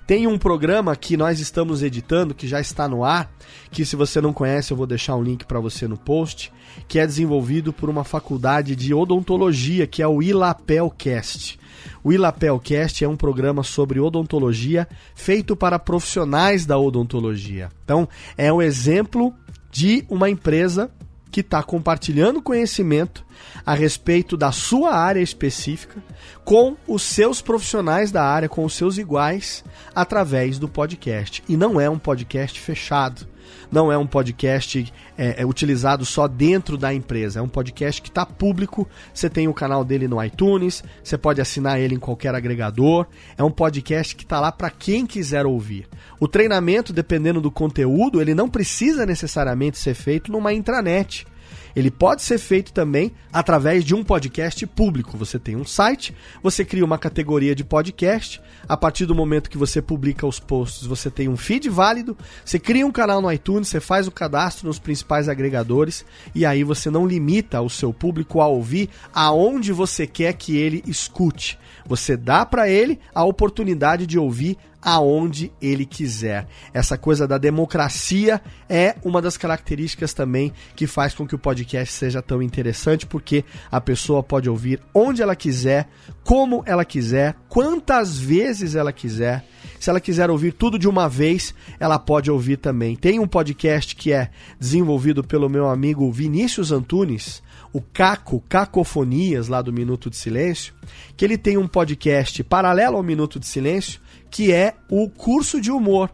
Tem 0.07 0.26
um 0.26 0.38
programa 0.38 0.95
que 0.97 1.16
nós 1.16 1.40
estamos 1.40 1.83
editando, 1.83 2.35
que 2.35 2.47
já 2.47 2.61
está 2.61 2.88
no 2.88 3.05
ar, 3.05 3.31
que 3.71 3.85
se 3.85 3.97
você 3.97 4.21
não 4.21 4.33
conhece 4.33 4.73
eu 4.73 4.76
vou 4.76 4.87
deixar 4.87 5.16
um 5.16 5.23
link 5.23 5.45
para 5.45 5.61
você 5.61 5.88
no 5.88 5.97
post, 5.97 6.52
que 6.88 6.99
é 6.99 7.07
desenvolvido 7.07 7.73
por 7.73 7.90
uma 7.90 8.05
faculdade 8.05 8.76
de 8.76 8.95
odontologia, 8.95 9.87
que 9.87 10.02
é 10.02 10.07
o 10.07 10.23
ILAPELcast. 10.23 11.59
O 12.02 12.12
Ilapelcast 12.12 13.04
é 13.04 13.09
um 13.09 13.16
programa 13.16 13.62
sobre 13.62 14.00
odontologia 14.00 14.88
feito 15.14 15.56
para 15.56 15.78
profissionais 15.78 16.66
da 16.66 16.78
odontologia. 16.78 17.71
Então, 17.85 18.09
é 18.37 18.52
um 18.52 18.62
exemplo 18.62 19.35
de 19.71 20.04
uma 20.09 20.30
empresa 20.30 20.90
que 21.30 21.40
está 21.40 21.62
compartilhando 21.62 22.40
conhecimento 22.40 23.25
a 23.64 23.75
respeito 23.75 24.37
da 24.37 24.52
sua 24.52 24.95
área 24.95 25.21
específica 25.21 26.02
com 26.45 26.76
os 26.87 27.02
seus 27.02 27.42
profissionais 27.42 28.11
da 28.11 28.25
área, 28.25 28.49
com 28.49 28.64
os 28.64 28.75
seus 28.75 28.97
iguais, 28.97 29.62
através 29.95 30.59
do 30.59 30.68
podcast. 30.68 31.42
E 31.49 31.56
não 31.56 31.80
é 31.80 31.90
um 31.90 31.99
podcast 31.99 32.59
fechado 32.59 33.26
não 33.70 33.90
é 33.90 33.99
um 33.99 34.06
podcast 34.06 34.92
é, 35.16 35.42
é 35.42 35.46
utilizado 35.46 36.04
só 36.04 36.26
dentro 36.26 36.76
da 36.76 36.92
empresa, 36.92 37.40
é 37.40 37.42
um 37.42 37.48
podcast 37.48 38.00
que 38.00 38.09
está 38.09 38.24
público. 38.24 38.88
Você 39.12 39.29
tem 39.29 39.48
o 39.48 39.55
canal 39.55 39.85
dele 39.85 40.09
no 40.09 40.22
iTunes, 40.22 40.83
você 41.02 41.16
pode 41.16 41.40
assinar 41.40 41.81
ele 41.81 41.94
em 41.94 41.98
qualquer 41.98 42.35
agregador. 42.35 43.07
É 43.37 43.42
um 43.42 43.50
podcast 43.50 44.14
que 44.14 44.24
está 44.24 44.40
lá 44.40 44.50
para 44.50 44.70
quem 44.70 45.07
quiser 45.07 45.46
ouvir. 45.46 45.88
O 46.20 46.29
treinamento, 46.29 46.92
dependendo 46.92 47.40
do 47.40 47.50
conteúdo, 47.50 48.20
ele 48.20 48.35
não 48.35 48.48
precisa 48.48 49.07
necessariamente 49.07 49.79
ser 49.79 49.94
feito 49.94 50.31
numa 50.31 50.52
intranet 50.52 51.26
ele 51.76 51.90
pode 51.90 52.22
ser 52.22 52.38
feito 52.38 52.72
também 52.72 53.12
através 53.30 53.84
de 53.84 53.94
um 53.94 54.02
podcast 54.02 54.66
público. 54.66 55.14
Você 55.18 55.38
tem 55.38 55.54
um 55.54 55.64
site, 55.64 56.16
você 56.42 56.64
cria 56.64 56.84
uma 56.84 56.96
categoria 56.96 57.54
de 57.54 57.62
podcast, 57.62 58.40
a 58.66 58.76
partir 58.78 59.04
do 59.04 59.14
momento 59.14 59.50
que 59.50 59.58
você 59.58 59.82
publica 59.82 60.26
os 60.26 60.40
posts, 60.40 60.86
você 60.86 61.10
tem 61.10 61.28
um 61.28 61.36
feed 61.36 61.68
válido, 61.68 62.16
você 62.42 62.58
cria 62.58 62.86
um 62.86 62.90
canal 62.90 63.20
no 63.20 63.30
iTunes, 63.30 63.68
você 63.68 63.78
faz 63.78 64.08
o 64.08 64.10
cadastro 64.10 64.66
nos 64.66 64.78
principais 64.78 65.28
agregadores 65.28 66.04
e 66.34 66.46
aí 66.46 66.64
você 66.64 66.90
não 66.90 67.06
limita 67.06 67.60
o 67.60 67.68
seu 67.68 67.92
público 67.92 68.40
a 68.40 68.46
ouvir 68.46 68.88
aonde 69.14 69.70
você 69.70 70.06
quer 70.06 70.32
que 70.32 70.56
ele 70.56 70.82
escute. 70.86 71.58
Você 71.84 72.16
dá 72.16 72.46
para 72.46 72.68
ele 72.68 72.98
a 73.14 73.22
oportunidade 73.22 74.06
de 74.06 74.18
ouvir 74.18 74.56
aonde 74.87 75.51
ele 75.61 75.85
quiser. 75.85 76.46
Essa 76.72 76.96
coisa 76.96 77.27
da 77.27 77.38
democracia 77.38 78.40
é 78.68 78.94
uma 79.03 79.20
das 79.20 79.37
características 79.37 80.14
também 80.14 80.53
que 80.77 80.87
faz 80.87 81.12
com 81.12 81.27
que 81.27 81.35
o 81.35 81.38
podcast 81.40 81.92
seja 81.92 82.22
tão 82.22 82.40
interessante, 82.40 83.05
porque 83.05 83.44
a 83.68 83.81
pessoa 83.81 84.22
pode 84.22 84.49
ouvir 84.49 84.81
onde 84.94 85.20
ela 85.20 85.35
quiser, 85.35 85.88
como 86.22 86.62
ela 86.64 86.85
quiser, 86.85 87.35
quantas 87.49 88.16
vezes 88.16 88.77
ela 88.77 88.92
quiser. 88.92 89.44
Se 89.81 89.90
ela 89.90 90.01
quiser 90.01 90.31
ouvir 90.31 90.53
tudo 90.53 90.79
de 90.79 90.88
uma 90.88 91.09
vez, 91.09 91.53
ela 91.81 91.99
pode 91.99 92.31
ouvir 92.31 92.57
também. 92.57 92.94
Tem 92.94 93.18
um 93.18 93.27
podcast 93.27 93.96
que 93.96 94.12
é 94.12 94.31
desenvolvido 94.59 95.25
pelo 95.25 95.49
meu 95.49 95.68
amigo 95.68 96.11
Vinícius 96.12 96.70
Antunes, 96.70 97.42
o 97.72 97.81
Caco, 97.81 98.40
Cacofonias, 98.49 99.49
lá 99.49 99.61
do 99.61 99.72
Minuto 99.72 100.09
de 100.09 100.16
Silêncio, 100.16 100.72
que 101.16 101.25
ele 101.25 101.37
tem 101.37 101.59
um 101.59 101.66
podcast 101.66 102.44
paralelo 102.44 102.96
ao 102.96 103.03
Minuto 103.03 103.40
de 103.40 103.46
Silêncio, 103.46 104.01
que 104.30 104.52
é 104.52 104.74
o 104.90 105.08
curso 105.08 105.60
de 105.60 105.70
humor 105.70 106.10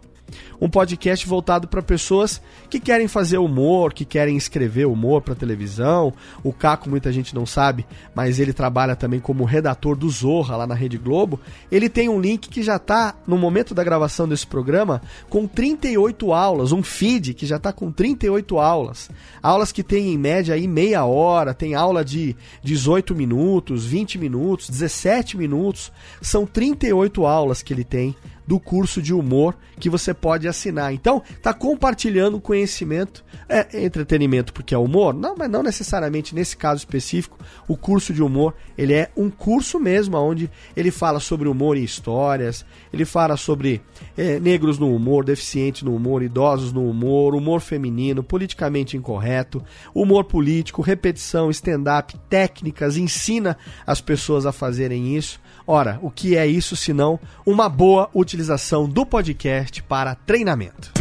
um 0.60 0.68
podcast 0.68 1.26
voltado 1.26 1.68
para 1.68 1.82
pessoas 1.82 2.40
que 2.70 2.78
querem 2.78 3.08
fazer 3.08 3.38
humor, 3.38 3.92
que 3.92 4.04
querem 4.04 4.36
escrever 4.36 4.86
humor 4.86 5.22
para 5.22 5.34
televisão. 5.34 6.12
O 6.42 6.52
Caco, 6.52 6.88
muita 6.88 7.12
gente 7.12 7.34
não 7.34 7.44
sabe, 7.44 7.86
mas 8.14 8.38
ele 8.38 8.52
trabalha 8.52 8.96
também 8.96 9.20
como 9.20 9.44
redator 9.44 9.96
do 9.96 10.08
Zorra 10.08 10.56
lá 10.56 10.66
na 10.66 10.74
Rede 10.74 10.98
Globo. 10.98 11.40
Ele 11.70 11.88
tem 11.88 12.08
um 12.08 12.20
link 12.20 12.48
que 12.48 12.62
já 12.62 12.76
está, 12.76 13.14
no 13.26 13.36
momento 13.36 13.74
da 13.74 13.84
gravação 13.84 14.28
desse 14.28 14.46
programa, 14.46 15.02
com 15.28 15.46
38 15.46 16.32
aulas, 16.32 16.72
um 16.72 16.82
feed 16.82 17.34
que 17.34 17.46
já 17.46 17.56
está 17.56 17.72
com 17.72 17.90
38 17.90 18.58
aulas. 18.58 19.10
Aulas 19.42 19.72
que 19.72 19.82
tem 19.82 20.12
em 20.12 20.18
média 20.18 20.54
aí 20.54 20.68
meia 20.68 21.04
hora, 21.04 21.54
tem 21.54 21.74
aula 21.74 22.04
de 22.04 22.36
18 22.62 23.14
minutos, 23.14 23.84
20 23.84 24.18
minutos, 24.18 24.68
17 24.68 25.36
minutos. 25.36 25.92
São 26.20 26.46
38 26.46 27.26
aulas 27.26 27.62
que 27.62 27.72
ele 27.72 27.84
tem 27.84 28.14
do 28.46 28.58
curso 28.58 29.00
de 29.00 29.14
humor 29.14 29.56
que 29.78 29.90
você 29.90 30.12
pode 30.12 30.46
assinar. 30.48 30.92
Então, 30.92 31.22
tá 31.40 31.52
compartilhando 31.52 32.40
conhecimento, 32.40 33.24
é 33.48 33.84
entretenimento 33.84 34.52
porque 34.52 34.74
é 34.74 34.78
humor? 34.78 35.14
Não, 35.14 35.34
mas 35.36 35.50
não 35.50 35.62
necessariamente 35.62 36.34
nesse 36.34 36.56
caso 36.56 36.78
específico. 36.78 37.38
O 37.68 37.76
curso 37.76 38.12
de 38.12 38.22
humor, 38.22 38.54
ele 38.76 38.92
é 38.94 39.10
um 39.16 39.30
curso 39.30 39.78
mesmo 39.78 40.16
onde 40.16 40.50
ele 40.76 40.90
fala 40.90 41.20
sobre 41.20 41.48
humor 41.48 41.76
e 41.76 41.84
histórias, 41.84 42.64
ele 42.92 43.04
fala 43.04 43.36
sobre 43.36 43.80
é, 44.16 44.38
negros 44.38 44.78
no 44.78 44.94
humor, 44.94 45.24
deficientes 45.24 45.82
no 45.82 45.94
humor, 45.94 46.22
idosos 46.22 46.72
no 46.72 46.88
humor, 46.88 47.34
humor 47.34 47.60
feminino, 47.60 48.22
politicamente 48.22 48.96
incorreto, 48.96 49.62
humor 49.94 50.24
político, 50.24 50.82
repetição, 50.82 51.50
stand-up, 51.50 52.16
técnicas, 52.28 52.96
ensina 52.96 53.56
as 53.86 54.00
pessoas 54.00 54.46
a 54.46 54.52
fazerem 54.52 55.16
isso. 55.16 55.40
Ora, 55.66 55.98
o 56.02 56.10
que 56.10 56.36
é 56.36 56.46
isso 56.46 56.74
senão 56.76 57.18
uma 57.46 57.68
boa 57.68 58.08
utilização 58.14 58.88
do 58.88 59.06
podcast 59.06 59.82
para 59.82 60.14
treinamento? 60.14 60.92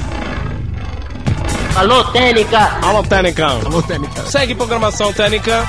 Alô, 1.76 2.04
Técnica! 2.12 2.60
Alô, 2.86 3.02
Técnica! 3.04 3.47
Alô, 3.47 3.82
Técnica! 3.82 4.21
Segue 4.26 4.54
programação 4.54 5.12
Técnica! 5.13 5.63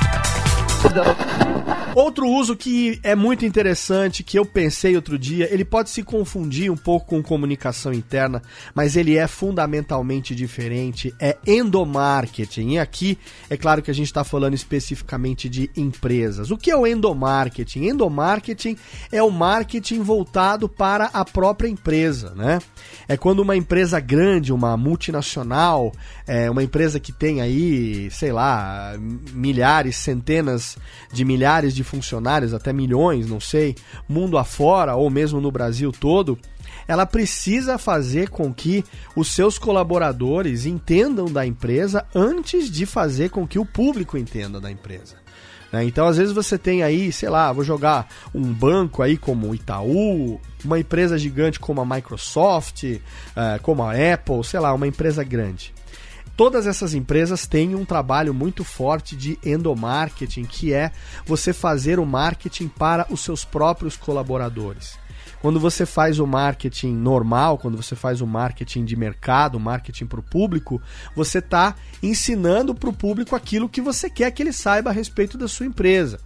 Outro 1.94 2.26
uso 2.26 2.56
que 2.56 2.98
é 3.02 3.14
muito 3.14 3.44
interessante, 3.44 4.22
que 4.22 4.38
eu 4.38 4.46
pensei 4.46 4.96
outro 4.96 5.18
dia, 5.18 5.52
ele 5.52 5.64
pode 5.64 5.90
se 5.90 6.02
confundir 6.02 6.70
um 6.70 6.76
pouco 6.76 7.06
com 7.06 7.22
comunicação 7.22 7.92
interna, 7.92 8.40
mas 8.74 8.96
ele 8.96 9.18
é 9.18 9.26
fundamentalmente 9.26 10.34
diferente, 10.34 11.14
é 11.20 11.36
endomarketing. 11.46 12.72
E 12.72 12.78
aqui, 12.78 13.18
é 13.50 13.58
claro 13.58 13.82
que 13.82 13.90
a 13.90 13.94
gente 13.94 14.06
está 14.06 14.24
falando 14.24 14.54
especificamente 14.54 15.50
de 15.50 15.70
empresas. 15.76 16.50
O 16.50 16.56
que 16.56 16.70
é 16.70 16.76
o 16.76 16.86
endomarketing? 16.86 17.88
Endomarketing 17.88 18.76
é 19.10 19.22
o 19.22 19.30
marketing 19.30 20.00
voltado 20.00 20.70
para 20.70 21.06
a 21.12 21.26
própria 21.26 21.68
empresa, 21.68 22.34
né? 22.34 22.58
É 23.06 23.18
quando 23.18 23.40
uma 23.40 23.56
empresa 23.56 24.00
grande, 24.00 24.52
uma 24.52 24.76
multinacional, 24.78 25.92
é 26.26 26.50
uma 26.50 26.62
empresa 26.62 26.98
que 26.98 27.12
tem 27.12 27.42
aí, 27.42 28.10
sei 28.10 28.32
lá, 28.32 28.94
milhares, 29.32 29.96
centenas 29.96 30.78
de 31.12 31.24
milhares 31.24 31.74
de 31.74 31.81
de 31.82 31.88
funcionários, 31.88 32.54
até 32.54 32.72
milhões, 32.72 33.28
não 33.28 33.40
sei, 33.40 33.74
mundo 34.08 34.38
afora 34.38 34.94
ou 34.94 35.10
mesmo 35.10 35.40
no 35.40 35.50
Brasil 35.50 35.92
todo, 35.92 36.38
ela 36.86 37.04
precisa 37.04 37.76
fazer 37.78 38.30
com 38.30 38.52
que 38.52 38.84
os 39.14 39.32
seus 39.32 39.58
colaboradores 39.58 40.64
entendam 40.64 41.26
da 41.26 41.46
empresa 41.46 42.06
antes 42.14 42.70
de 42.70 42.86
fazer 42.86 43.30
com 43.30 43.46
que 43.46 43.58
o 43.58 43.66
público 43.66 44.16
entenda 44.16 44.60
da 44.60 44.70
empresa. 44.70 45.16
Né? 45.72 45.84
Então, 45.84 46.06
às 46.06 46.18
vezes 46.18 46.32
você 46.32 46.58
tem 46.58 46.82
aí, 46.82 47.10
sei 47.10 47.30
lá, 47.30 47.52
vou 47.52 47.64
jogar 47.64 48.08
um 48.34 48.52
banco 48.52 49.02
aí 49.02 49.16
como 49.16 49.48
o 49.48 49.54
Itaú, 49.54 50.40
uma 50.64 50.78
empresa 50.78 51.16
gigante 51.18 51.58
como 51.58 51.80
a 51.80 51.86
Microsoft, 51.86 52.84
uh, 52.84 53.60
como 53.62 53.82
a 53.82 53.92
Apple, 53.92 54.44
sei 54.44 54.60
lá, 54.60 54.72
uma 54.72 54.86
empresa 54.86 55.24
grande. 55.24 55.72
Todas 56.36 56.66
essas 56.66 56.94
empresas 56.94 57.46
têm 57.46 57.74
um 57.74 57.84
trabalho 57.84 58.32
muito 58.32 58.64
forte 58.64 59.14
de 59.14 59.38
endomarketing, 59.44 60.44
que 60.44 60.72
é 60.72 60.90
você 61.26 61.52
fazer 61.52 61.98
o 61.98 62.06
marketing 62.06 62.68
para 62.68 63.06
os 63.10 63.20
seus 63.20 63.44
próprios 63.44 63.96
colaboradores. 63.96 64.98
Quando 65.40 65.58
você 65.58 65.84
faz 65.84 66.18
o 66.18 66.26
marketing 66.26 66.94
normal, 66.94 67.58
quando 67.58 67.76
você 67.76 67.96
faz 67.96 68.20
o 68.20 68.26
marketing 68.26 68.84
de 68.84 68.96
mercado, 68.96 69.58
marketing 69.58 70.06
para 70.06 70.20
o 70.20 70.22
público, 70.22 70.80
você 71.16 71.38
está 71.38 71.74
ensinando 72.02 72.74
para 72.74 72.88
o 72.88 72.92
público 72.92 73.34
aquilo 73.34 73.68
que 73.68 73.80
você 73.80 74.08
quer 74.08 74.30
que 74.30 74.42
ele 74.42 74.52
saiba 74.52 74.90
a 74.90 74.92
respeito 74.92 75.36
da 75.36 75.48
sua 75.48 75.66
empresa. 75.66 76.20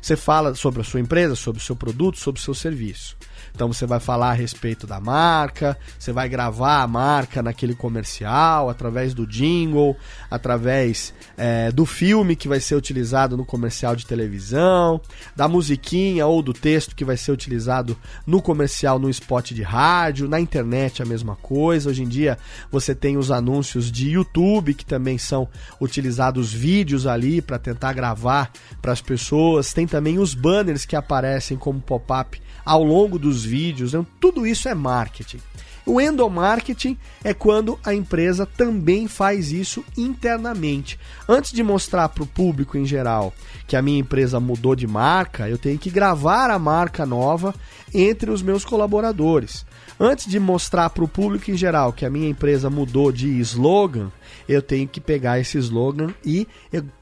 Você 0.00 0.16
fala 0.16 0.54
sobre 0.54 0.80
a 0.80 0.84
sua 0.84 1.00
empresa, 1.00 1.34
sobre 1.34 1.60
o 1.60 1.64
seu 1.64 1.76
produto, 1.76 2.18
sobre 2.18 2.40
o 2.40 2.44
seu 2.44 2.54
serviço. 2.54 3.16
Então 3.54 3.72
você 3.72 3.86
vai 3.86 4.00
falar 4.00 4.30
a 4.30 4.34
respeito 4.34 4.86
da 4.86 5.00
marca, 5.00 5.76
você 5.98 6.12
vai 6.12 6.28
gravar 6.28 6.82
a 6.82 6.86
marca 6.86 7.42
naquele 7.42 7.74
comercial, 7.74 8.68
através 8.68 9.14
do 9.14 9.26
jingle, 9.26 9.96
através 10.30 11.12
é, 11.36 11.70
do 11.70 11.84
filme 11.84 12.36
que 12.36 12.48
vai 12.48 12.60
ser 12.60 12.74
utilizado 12.74 13.36
no 13.36 13.44
comercial 13.44 13.94
de 13.94 14.06
televisão, 14.06 15.00
da 15.34 15.48
musiquinha 15.48 16.26
ou 16.26 16.42
do 16.42 16.52
texto 16.52 16.94
que 16.94 17.04
vai 17.04 17.16
ser 17.16 17.32
utilizado 17.32 17.96
no 18.26 18.40
comercial 18.40 18.98
no 18.98 19.10
spot 19.10 19.52
de 19.52 19.62
rádio, 19.62 20.28
na 20.28 20.40
internet 20.40 21.02
a 21.02 21.06
mesma 21.06 21.36
coisa. 21.36 21.90
Hoje 21.90 22.02
em 22.02 22.08
dia 22.08 22.38
você 22.70 22.94
tem 22.94 23.16
os 23.16 23.30
anúncios 23.30 23.90
de 23.90 24.10
YouTube 24.10 24.74
que 24.74 24.84
também 24.84 25.18
são 25.18 25.48
utilizados 25.80 26.52
vídeos 26.52 27.06
ali 27.06 27.40
para 27.40 27.58
tentar 27.58 27.92
gravar 27.92 28.50
para 28.80 28.92
as 28.92 29.00
pessoas. 29.00 29.72
Tem 29.72 29.86
também 29.86 30.18
os 30.18 30.34
banners 30.34 30.84
que 30.84 30.96
aparecem 30.96 31.56
como 31.56 31.80
pop-up 31.80 32.40
ao 32.64 32.82
longo 32.82 33.18
dos 33.18 33.44
vídeos. 33.44 33.90
Então, 33.90 34.06
tudo 34.18 34.46
isso 34.46 34.68
é 34.68 34.74
marketing. 34.74 35.40
O 35.86 36.00
endomarketing 36.00 36.96
é 37.24 37.32
quando 37.32 37.78
a 37.84 37.94
empresa 37.94 38.46
também 38.46 39.08
faz 39.08 39.50
isso 39.50 39.84
internamente. 39.96 40.98
Antes 41.28 41.52
de 41.52 41.62
mostrar 41.62 42.08
para 42.10 42.22
o 42.22 42.26
público 42.26 42.76
em 42.76 42.84
geral 42.84 43.32
que 43.66 43.76
a 43.76 43.82
minha 43.82 43.98
empresa 43.98 44.38
mudou 44.38 44.76
de 44.76 44.86
marca, 44.86 45.48
eu 45.48 45.58
tenho 45.58 45.78
que 45.78 45.90
gravar 45.90 46.50
a 46.50 46.58
marca 46.58 47.06
nova 47.06 47.54
entre 47.92 48.30
os 48.30 48.42
meus 48.42 48.64
colaboradores. 48.64 49.66
Antes 49.98 50.26
de 50.26 50.38
mostrar 50.38 50.90
para 50.90 51.04
o 51.04 51.08
público 51.08 51.50
em 51.50 51.56
geral 51.56 51.92
que 51.92 52.06
a 52.06 52.10
minha 52.10 52.28
empresa 52.28 52.70
mudou 52.70 53.10
de 53.10 53.28
slogan, 53.40 54.12
eu 54.48 54.62
tenho 54.62 54.86
que 54.86 55.00
pegar 55.00 55.40
esse 55.40 55.58
slogan 55.58 56.14
e 56.24 56.46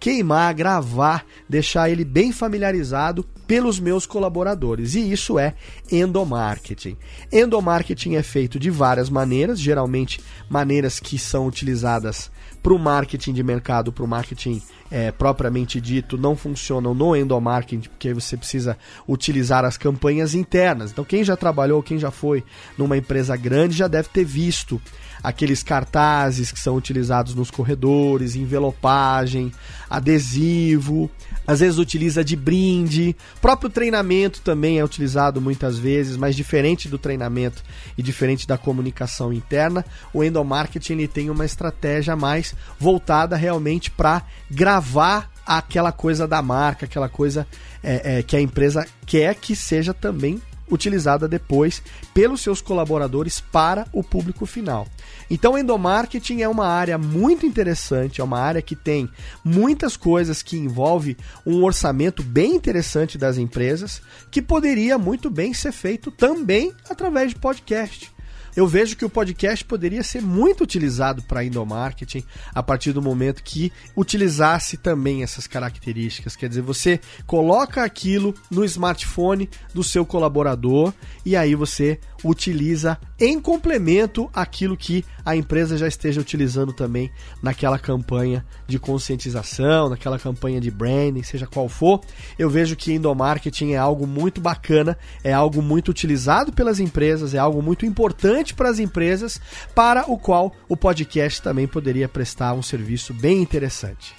queimar, 0.01 0.55
gravar, 0.55 1.25
deixar 1.49 1.91
ele 1.91 2.05
bem 2.05 2.33
familiarizado 2.33 3.25
pelos 3.49 3.81
meus 3.81 4.05
colaboradores. 4.07 4.95
E 4.95 5.11
isso 5.11 5.39
é 5.39 5.55
endomarketing. 5.91 6.97
Endomarketing 7.33 8.15
é 8.15 8.23
feito 8.23 8.61
de 8.61 8.71
várias 8.71 9.09
maneiras, 9.09 9.59
geralmente 9.59 10.21
maneiras 10.49 11.01
que 11.01 11.19
são 11.19 11.47
utilizadas 11.47 12.31
para 12.63 12.75
o 12.75 12.79
marketing 12.79 13.33
de 13.33 13.43
mercado, 13.43 13.91
para 13.91 14.05
o 14.05 14.09
marketing 14.09 14.61
é, 14.91 15.11
propriamente 15.11 15.81
dito, 15.81 16.19
não 16.19 16.37
funcionam 16.37 16.95
no 16.95 17.17
endomarketing, 17.17 17.89
porque 17.89 18.13
você 18.13 18.37
precisa 18.37 18.77
utilizar 19.09 19.65
as 19.65 19.79
campanhas 19.79 20.35
internas. 20.35 20.91
Então, 20.91 21.05
quem 21.05 21.25
já 21.25 21.37
trabalhou, 21.37 21.83
quem 21.83 21.99
já 21.99 22.11
foi 22.11 22.45
numa 22.77 22.97
empresa 22.97 23.37
grande, 23.37 23.77
já 23.77 23.89
deve 23.89 24.09
ter 24.09 24.25
visto 24.25 24.81
aqueles 25.29 25.63
cartazes 25.63 26.51
que 26.51 26.59
são 26.59 26.75
utilizados 26.75 27.35
nos 27.35 27.51
corredores, 27.51 28.35
envelopagem, 28.35 29.53
adesivo, 29.89 31.11
às 31.47 31.61
vezes 31.61 31.79
utiliza 31.79 32.25
de 32.25 32.35
brinde. 32.35 33.15
Próprio 33.39 33.69
treinamento 33.69 34.41
também 34.41 34.79
é 34.79 34.85
utilizado 34.85 35.39
muitas 35.39 35.79
vezes, 35.79 36.17
mas 36.17 36.35
diferente 36.35 36.89
do 36.89 36.97
treinamento 36.97 37.63
e 37.99 38.03
diferente 38.03 38.49
da 38.49 38.57
comunicação 38.57 39.31
interna, 39.31 39.85
o 40.15 40.25
endomarketing 40.25 40.95
ele 40.95 41.09
tem 41.09 41.29
uma 41.29 41.45
estratégia 41.45 42.17
mais 42.17 42.55
voltada 42.81 43.37
realmente 43.37 43.91
para 43.91 44.23
gravar 44.51 45.31
aquela 45.45 45.93
coisa 45.93 46.27
da 46.27 46.41
marca, 46.41 46.87
aquela 46.87 47.09
coisa 47.09 47.47
é, 47.83 48.19
é, 48.19 48.23
que 48.23 48.35
a 48.35 48.41
empresa 48.41 48.87
quer 49.05 49.35
que 49.35 49.55
seja 49.55 49.93
também 49.93 50.41
utilizada 50.71 51.29
depois 51.29 51.83
pelos 52.13 52.41
seus 52.41 52.61
colaboradores 52.61 53.41
para 53.41 53.87
o 53.93 54.03
público 54.03 54.47
final. 54.47 54.87
Então, 55.31 55.59
endomarketing 55.59 56.43
é 56.43 56.49
uma 56.49 56.67
área 56.67 56.97
muito 56.97 57.45
interessante, 57.45 58.21
é 58.21 58.25
uma 58.25 58.39
área 58.39 58.63
que 58.63 58.77
tem 58.77 59.09
muitas 59.45 59.97
coisas 59.97 60.43
que 60.43 60.57
envolve 60.57 61.17
um 61.47 61.63
orçamento 61.65 62.23
bem 62.23 62.55
interessante 62.55 63.19
das 63.19 63.37
empresas, 63.39 64.01
que 64.31 64.41
poderia 64.41 64.99
muito 64.99 65.31
bem 65.31 65.53
ser 65.53 65.73
feito 65.73 66.11
também 66.11 66.73
através 66.89 67.31
de 67.31 67.37
podcast 67.37 68.18
eu 68.57 68.67
vejo 68.67 68.97
que 68.97 69.05
o 69.05 69.11
podcast 69.11 69.65
poderia 69.65 70.03
ser 70.03 70.23
muito 70.23 70.65
utilizado 70.65 71.23
para 71.23 71.45
endomarketing 71.45 72.25
a 72.55 72.63
partir 72.63 72.93
do 72.93 73.03
momento 73.03 73.43
que 73.43 73.73
utilizasse 73.97 74.77
também 74.77 75.23
essas 75.23 75.47
características. 75.47 76.37
Quer 76.37 76.49
dizer, 76.49 76.63
você 76.63 77.01
coloca 77.27 77.83
aquilo 77.83 78.35
no 78.51 78.65
smartphone 78.65 79.49
do 79.73 79.85
seu 79.85 80.05
colaborador 80.05 80.93
e 81.25 81.37
aí 81.37 81.55
você 81.55 81.99
utiliza 82.25 82.99
em 83.21 83.41
complemento 83.41 84.29
aquilo 84.33 84.77
que 84.77 85.05
a 85.25 85.37
empresa 85.37 85.77
já 85.77 85.87
esteja 85.87 86.21
utilizando 86.21 86.73
também 86.73 87.11
naquela 87.43 87.79
campanha 87.79 88.45
de 88.67 88.79
conscientização, 88.79 89.89
naquela 89.89 90.19
campanha 90.19 90.61
de 90.61 90.71
branding, 90.71 91.23
seja 91.23 91.47
qual 91.47 91.69
for. 91.69 92.01
Eu 92.39 92.49
vejo 92.49 92.77
que 92.77 92.93
endomarketing 92.93 93.73
é 93.73 93.77
algo 93.77 94.07
muito 94.07 94.41
bacana, 94.41 94.97
é 95.23 95.33
algo 95.33 95.61
muito 95.63 95.91
utilizado 95.91 96.53
pelas 96.53 96.81
empresas, 96.81 97.35
é 97.35 97.39
algo 97.39 97.63
muito 97.63 97.85
importante 97.85 98.38
para 98.55 98.69
as 98.69 98.79
empresas, 98.79 99.41
para 99.75 100.11
o 100.11 100.19
qual 100.19 100.53
o 100.69 100.77
podcast 100.77 101.43
também 101.43 101.67
poderia 101.67 102.09
prestar 102.09 102.53
um 102.55 102.63
serviço 102.63 103.13
bem 103.13 103.43
interessante. 103.43 104.15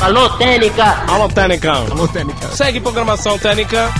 Alô, 0.00 0.30
Técnica! 0.38 0.84
Alô, 1.10 1.28
Técnica! 1.28 1.72
Alô, 1.72 2.08
Técnica! 2.08 2.48
Segue 2.48 2.80
programação 2.80 3.38
Técnica! 3.38 3.90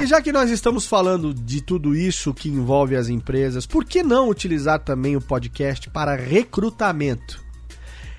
E 0.00 0.06
já 0.06 0.20
que 0.20 0.30
nós 0.30 0.50
estamos 0.50 0.86
falando 0.86 1.34
de 1.34 1.60
tudo 1.60 1.96
isso 1.96 2.34
que 2.34 2.48
envolve 2.48 2.94
as 2.94 3.08
empresas, 3.08 3.66
por 3.66 3.84
que 3.84 4.02
não 4.02 4.28
utilizar 4.28 4.78
também 4.78 5.16
o 5.16 5.20
podcast 5.20 5.88
para 5.90 6.14
recrutamento? 6.14 7.42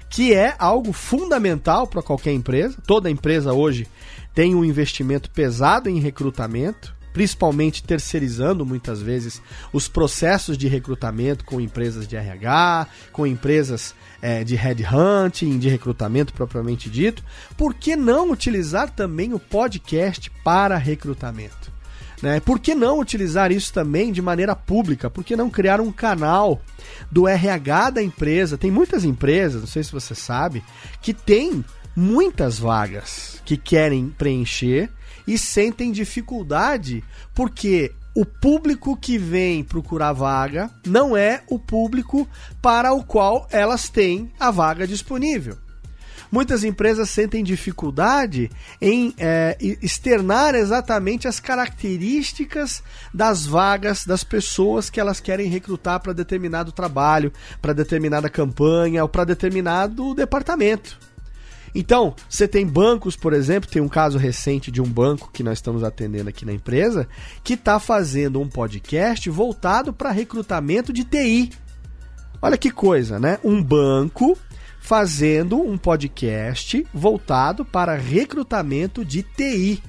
Que 0.09 0.33
é 0.33 0.55
algo 0.57 0.91
fundamental 0.91 1.87
para 1.87 2.01
qualquer 2.01 2.33
empresa. 2.33 2.77
Toda 2.87 3.09
empresa 3.09 3.53
hoje 3.53 3.87
tem 4.33 4.55
um 4.55 4.65
investimento 4.65 5.29
pesado 5.29 5.89
em 5.89 5.99
recrutamento 5.99 6.94
principalmente 7.15 7.81
terceirizando 7.81 8.65
muitas 8.65 9.01
vezes 9.01 9.41
os 9.71 9.87
processos 9.87 10.57
de 10.57 10.67
recrutamento 10.67 11.45
com 11.45 11.61
empresas 11.61 12.05
de 12.05 12.17
RH, 12.17 12.87
com 13.13 13.25
empresas 13.25 13.95
é, 14.21 14.43
de 14.43 14.53
headhunting, 14.53 15.57
de 15.57 15.69
recrutamento 15.69 16.33
propriamente 16.33 16.89
dito. 16.89 17.23
Por 17.55 17.73
que 17.73 17.95
não 17.95 18.31
utilizar 18.31 18.89
também 18.91 19.33
o 19.33 19.39
podcast 19.39 20.29
para 20.43 20.75
recrutamento? 20.75 21.71
Né? 22.21 22.41
Por 22.41 22.59
que 22.59 22.75
não 22.75 22.99
utilizar 22.99 23.49
isso 23.49 23.71
também 23.71 24.11
de 24.11 24.21
maneira 24.21 24.53
pública? 24.53 25.09
Por 25.09 25.23
que 25.23 25.37
não 25.37 25.49
criar 25.49 25.79
um 25.79 25.93
canal 25.93 26.61
do 27.09 27.29
RH 27.29 27.91
da 27.91 28.03
empresa? 28.03 28.57
Tem 28.57 28.69
muitas 28.69 29.05
empresas, 29.05 29.61
não 29.61 29.67
sei 29.69 29.85
se 29.85 29.91
você 29.93 30.13
sabe, 30.13 30.61
que 31.01 31.13
tem 31.13 31.63
muitas 31.95 32.59
vagas 32.59 33.41
que 33.45 33.55
querem 33.55 34.09
preencher 34.09 34.89
e 35.27 35.37
sentem 35.37 35.91
dificuldade 35.91 37.03
porque 37.33 37.91
o 38.15 38.25
público 38.25 38.95
que 38.95 39.17
vem 39.17 39.61
procurar 39.61 40.13
vaga 40.13 40.71
não 40.87 41.17
é 41.17 41.43
o 41.49 41.59
público 41.59 42.27
para 42.61 42.93
o 42.93 43.03
qual 43.03 43.45
elas 43.51 43.89
têm 43.89 44.31
a 44.39 44.49
vaga 44.49 44.87
disponível. 44.87 45.57
muitas 46.31 46.63
empresas 46.63 47.09
sentem 47.09 47.43
dificuldade 47.43 48.49
em 48.81 49.13
é, 49.17 49.57
externar 49.81 50.55
exatamente 50.55 51.27
as 51.27 51.39
características 51.39 52.83
das 53.13 53.45
vagas 53.45 54.05
das 54.05 54.23
pessoas 54.23 54.89
que 54.89 54.99
elas 54.99 55.19
querem 55.19 55.47
recrutar 55.49 55.99
para 55.99 56.13
determinado 56.13 56.71
trabalho, 56.71 57.31
para 57.61 57.73
determinada 57.73 58.29
campanha 58.29 59.03
ou 59.03 59.09
para 59.09 59.23
determinado 59.23 60.13
departamento. 60.13 60.97
Então, 61.77 62.15
você 62.29 62.47
tem 62.47 62.65
bancos, 62.65 63.17
por 63.17 63.33
exemplo, 63.33 63.69
tem 63.69 63.81
um 63.81 63.89
caso 63.89 64.17
recente 64.17 64.71
de 64.71 64.81
um 64.81 64.85
banco 64.85 65.29
que 65.33 65.43
nós 65.43 65.57
estamos 65.57 65.83
atendendo 65.83 66.29
aqui 66.29 66.45
na 66.45 66.53
empresa, 66.53 67.05
que 67.43 67.55
está 67.55 67.81
fazendo 67.81 68.39
um 68.39 68.47
podcast 68.47 69.29
voltado 69.29 69.91
para 69.91 70.09
recrutamento 70.09 70.93
de 70.93 71.03
TI. 71.03 71.51
Olha 72.41 72.57
que 72.57 72.71
coisa, 72.71 73.19
né? 73.19 73.39
Um 73.43 73.61
banco 73.61 74.37
fazendo 74.79 75.59
um 75.61 75.77
podcast 75.77 76.87
voltado 76.93 77.65
para 77.65 77.95
recrutamento 77.95 79.03
de 79.03 79.21
TI. 79.21 79.83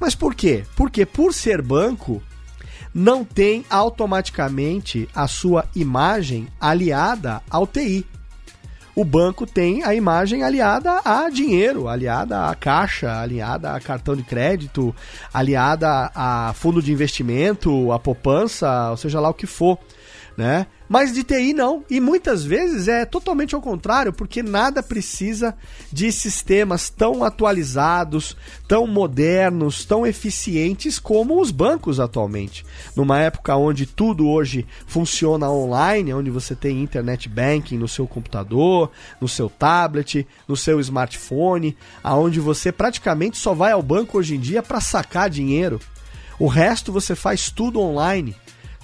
Mas 0.00 0.16
por 0.16 0.34
quê? 0.34 0.64
Porque 0.74 1.06
por 1.06 1.32
ser 1.32 1.62
banco, 1.62 2.20
não 2.92 3.24
tem 3.24 3.64
automaticamente 3.70 5.08
a 5.14 5.28
sua 5.28 5.66
imagem 5.76 6.48
aliada 6.58 7.40
ao 7.48 7.64
TI 7.64 8.04
o 9.00 9.04
banco 9.04 9.46
tem 9.46 9.84
a 9.84 9.94
imagem 9.94 10.42
aliada 10.42 11.00
a 11.04 11.30
dinheiro, 11.30 11.86
aliada 11.86 12.46
a 12.46 12.54
caixa, 12.56 13.20
aliada 13.20 13.70
a 13.70 13.78
cartão 13.78 14.16
de 14.16 14.24
crédito, 14.24 14.92
aliada 15.32 16.10
a 16.12 16.52
fundo 16.52 16.82
de 16.82 16.92
investimento, 16.92 17.92
a 17.92 17.98
poupança, 18.00 18.90
ou 18.90 18.96
seja 18.96 19.20
lá 19.20 19.28
o 19.28 19.34
que 19.34 19.46
for, 19.46 19.78
né? 20.36 20.66
Mas 20.88 21.12
de 21.12 21.22
TI 21.22 21.52
não. 21.52 21.84
E 21.90 22.00
muitas 22.00 22.44
vezes 22.44 22.88
é 22.88 23.04
totalmente 23.04 23.54
ao 23.54 23.60
contrário, 23.60 24.12
porque 24.12 24.42
nada 24.42 24.82
precisa 24.82 25.54
de 25.92 26.10
sistemas 26.10 26.88
tão 26.88 27.22
atualizados, 27.22 28.36
tão 28.66 28.86
modernos, 28.86 29.84
tão 29.84 30.06
eficientes 30.06 30.98
como 30.98 31.40
os 31.40 31.50
bancos 31.50 32.00
atualmente. 32.00 32.64
Numa 32.96 33.18
época 33.20 33.54
onde 33.56 33.84
tudo 33.84 34.28
hoje 34.28 34.66
funciona 34.86 35.50
online, 35.50 36.14
onde 36.14 36.30
você 36.30 36.54
tem 36.54 36.82
internet 36.82 37.28
banking 37.28 37.76
no 37.76 37.88
seu 37.88 38.06
computador, 38.06 38.90
no 39.20 39.28
seu 39.28 39.50
tablet, 39.50 40.26
no 40.46 40.56
seu 40.56 40.80
smartphone, 40.80 41.76
aonde 42.02 42.40
você 42.40 42.72
praticamente 42.72 43.36
só 43.36 43.52
vai 43.52 43.72
ao 43.72 43.82
banco 43.82 44.18
hoje 44.18 44.36
em 44.36 44.40
dia 44.40 44.62
para 44.62 44.80
sacar 44.80 45.28
dinheiro. 45.28 45.78
O 46.38 46.46
resto 46.46 46.92
você 46.92 47.14
faz 47.14 47.50
tudo 47.50 47.80
online. 47.80 48.34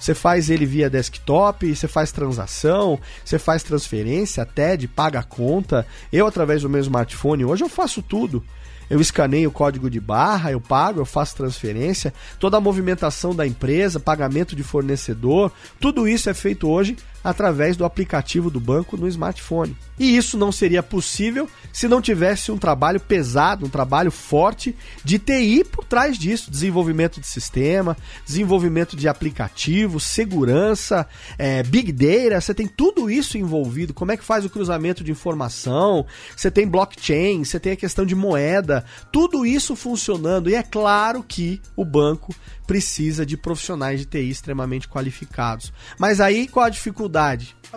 Você 0.05 0.13
faz 0.13 0.51
ele 0.51 0.67
via 0.67 0.87
desktop, 0.87 1.75
você 1.75 1.87
faz 1.87 2.11
transação, 2.11 2.99
você 3.23 3.39
faz 3.39 3.63
transferência, 3.63 4.45
TED, 4.45 4.87
paga 4.87 5.21
a 5.21 5.23
conta. 5.23 5.83
Eu, 6.13 6.27
através 6.27 6.61
do 6.61 6.69
meu 6.69 6.79
smartphone, 6.79 7.43
hoje 7.43 7.63
eu 7.63 7.69
faço 7.69 8.03
tudo 8.03 8.43
eu 8.87 9.01
escaneio 9.01 9.49
o 9.49 9.51
código 9.51 9.89
de 9.89 9.99
barra, 9.99 10.51
eu 10.51 10.61
pago, 10.61 10.99
eu 10.99 11.05
faço 11.05 11.35
transferência, 11.35 12.13
toda 12.39 12.57
a 12.57 12.61
movimentação 12.61 13.33
da 13.33 13.47
empresa, 13.47 13.99
pagamento 13.99 14.55
de 14.55 14.61
fornecedor, 14.61 15.51
tudo 15.79 16.07
isso 16.07 16.29
é 16.29 16.35
feito 16.35 16.69
hoje 16.69 16.95
através 17.25 17.75
do 17.75 17.83
aplicativo 17.83 18.51
do 18.51 18.59
banco 18.59 18.95
no 18.95 19.07
smartphone. 19.07 19.75
E 19.97 20.15
isso 20.15 20.37
não 20.37 20.51
seria 20.51 20.83
possível 20.83 21.49
se 21.73 21.87
não 21.87 21.99
tivesse 21.99 22.51
um 22.51 22.57
trabalho 22.57 22.99
pesado, 22.99 23.65
um 23.65 23.69
trabalho 23.69 24.11
forte 24.11 24.75
de 25.03 25.17
TI 25.17 25.63
por 25.63 25.83
trás 25.85 26.19
disso, 26.19 26.51
desenvolvimento 26.51 27.19
de 27.19 27.25
sistema, 27.25 27.97
desenvolvimento 28.25 28.95
de 28.95 29.07
aplicativo, 29.07 29.99
segurança, 29.99 31.07
é, 31.35 31.63
big 31.63 31.91
data, 31.91 32.39
você 32.39 32.53
tem 32.53 32.67
tudo 32.67 33.09
isso 33.09 33.39
envolvido. 33.39 33.93
Como 33.93 34.11
é 34.11 34.17
que 34.17 34.23
faz 34.23 34.45
o 34.45 34.49
cruzamento 34.49 35.03
de 35.03 35.11
informação? 35.11 36.05
Você 36.37 36.51
tem 36.51 36.67
blockchain, 36.67 37.43
você 37.43 37.59
tem 37.59 37.71
a 37.71 37.77
questão 37.77 38.05
de 38.05 38.13
moeda, 38.13 38.85
tudo 39.11 39.45
isso 39.45 39.75
funcionando. 39.75 40.47
E 40.47 40.53
é 40.53 40.61
claro 40.61 41.23
que 41.23 41.59
o 41.75 41.83
banco 41.83 42.35
precisa 42.67 43.25
de 43.25 43.37
profissionais 43.37 43.99
de 43.99 44.05
TI 44.05 44.29
extremamente 44.29 44.87
qualificados. 44.87 45.71
Mas 45.97 46.19
aí 46.19 46.47
qual 46.47 46.65
a 46.65 46.69
dificuldade? 46.69 47.14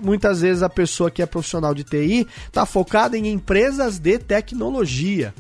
Muitas 0.03 0.41
vezes 0.41 0.63
a 0.63 0.69
pessoa 0.69 1.11
que 1.11 1.23
é 1.23 1.27
profissional 1.27 1.75
de 1.75 1.85
TI 1.85 2.27
está 2.47 2.65
focada 2.67 3.17
em 3.17 3.29
empresas 3.29 3.99
de 3.99 4.19
tecnologia. 4.19 5.35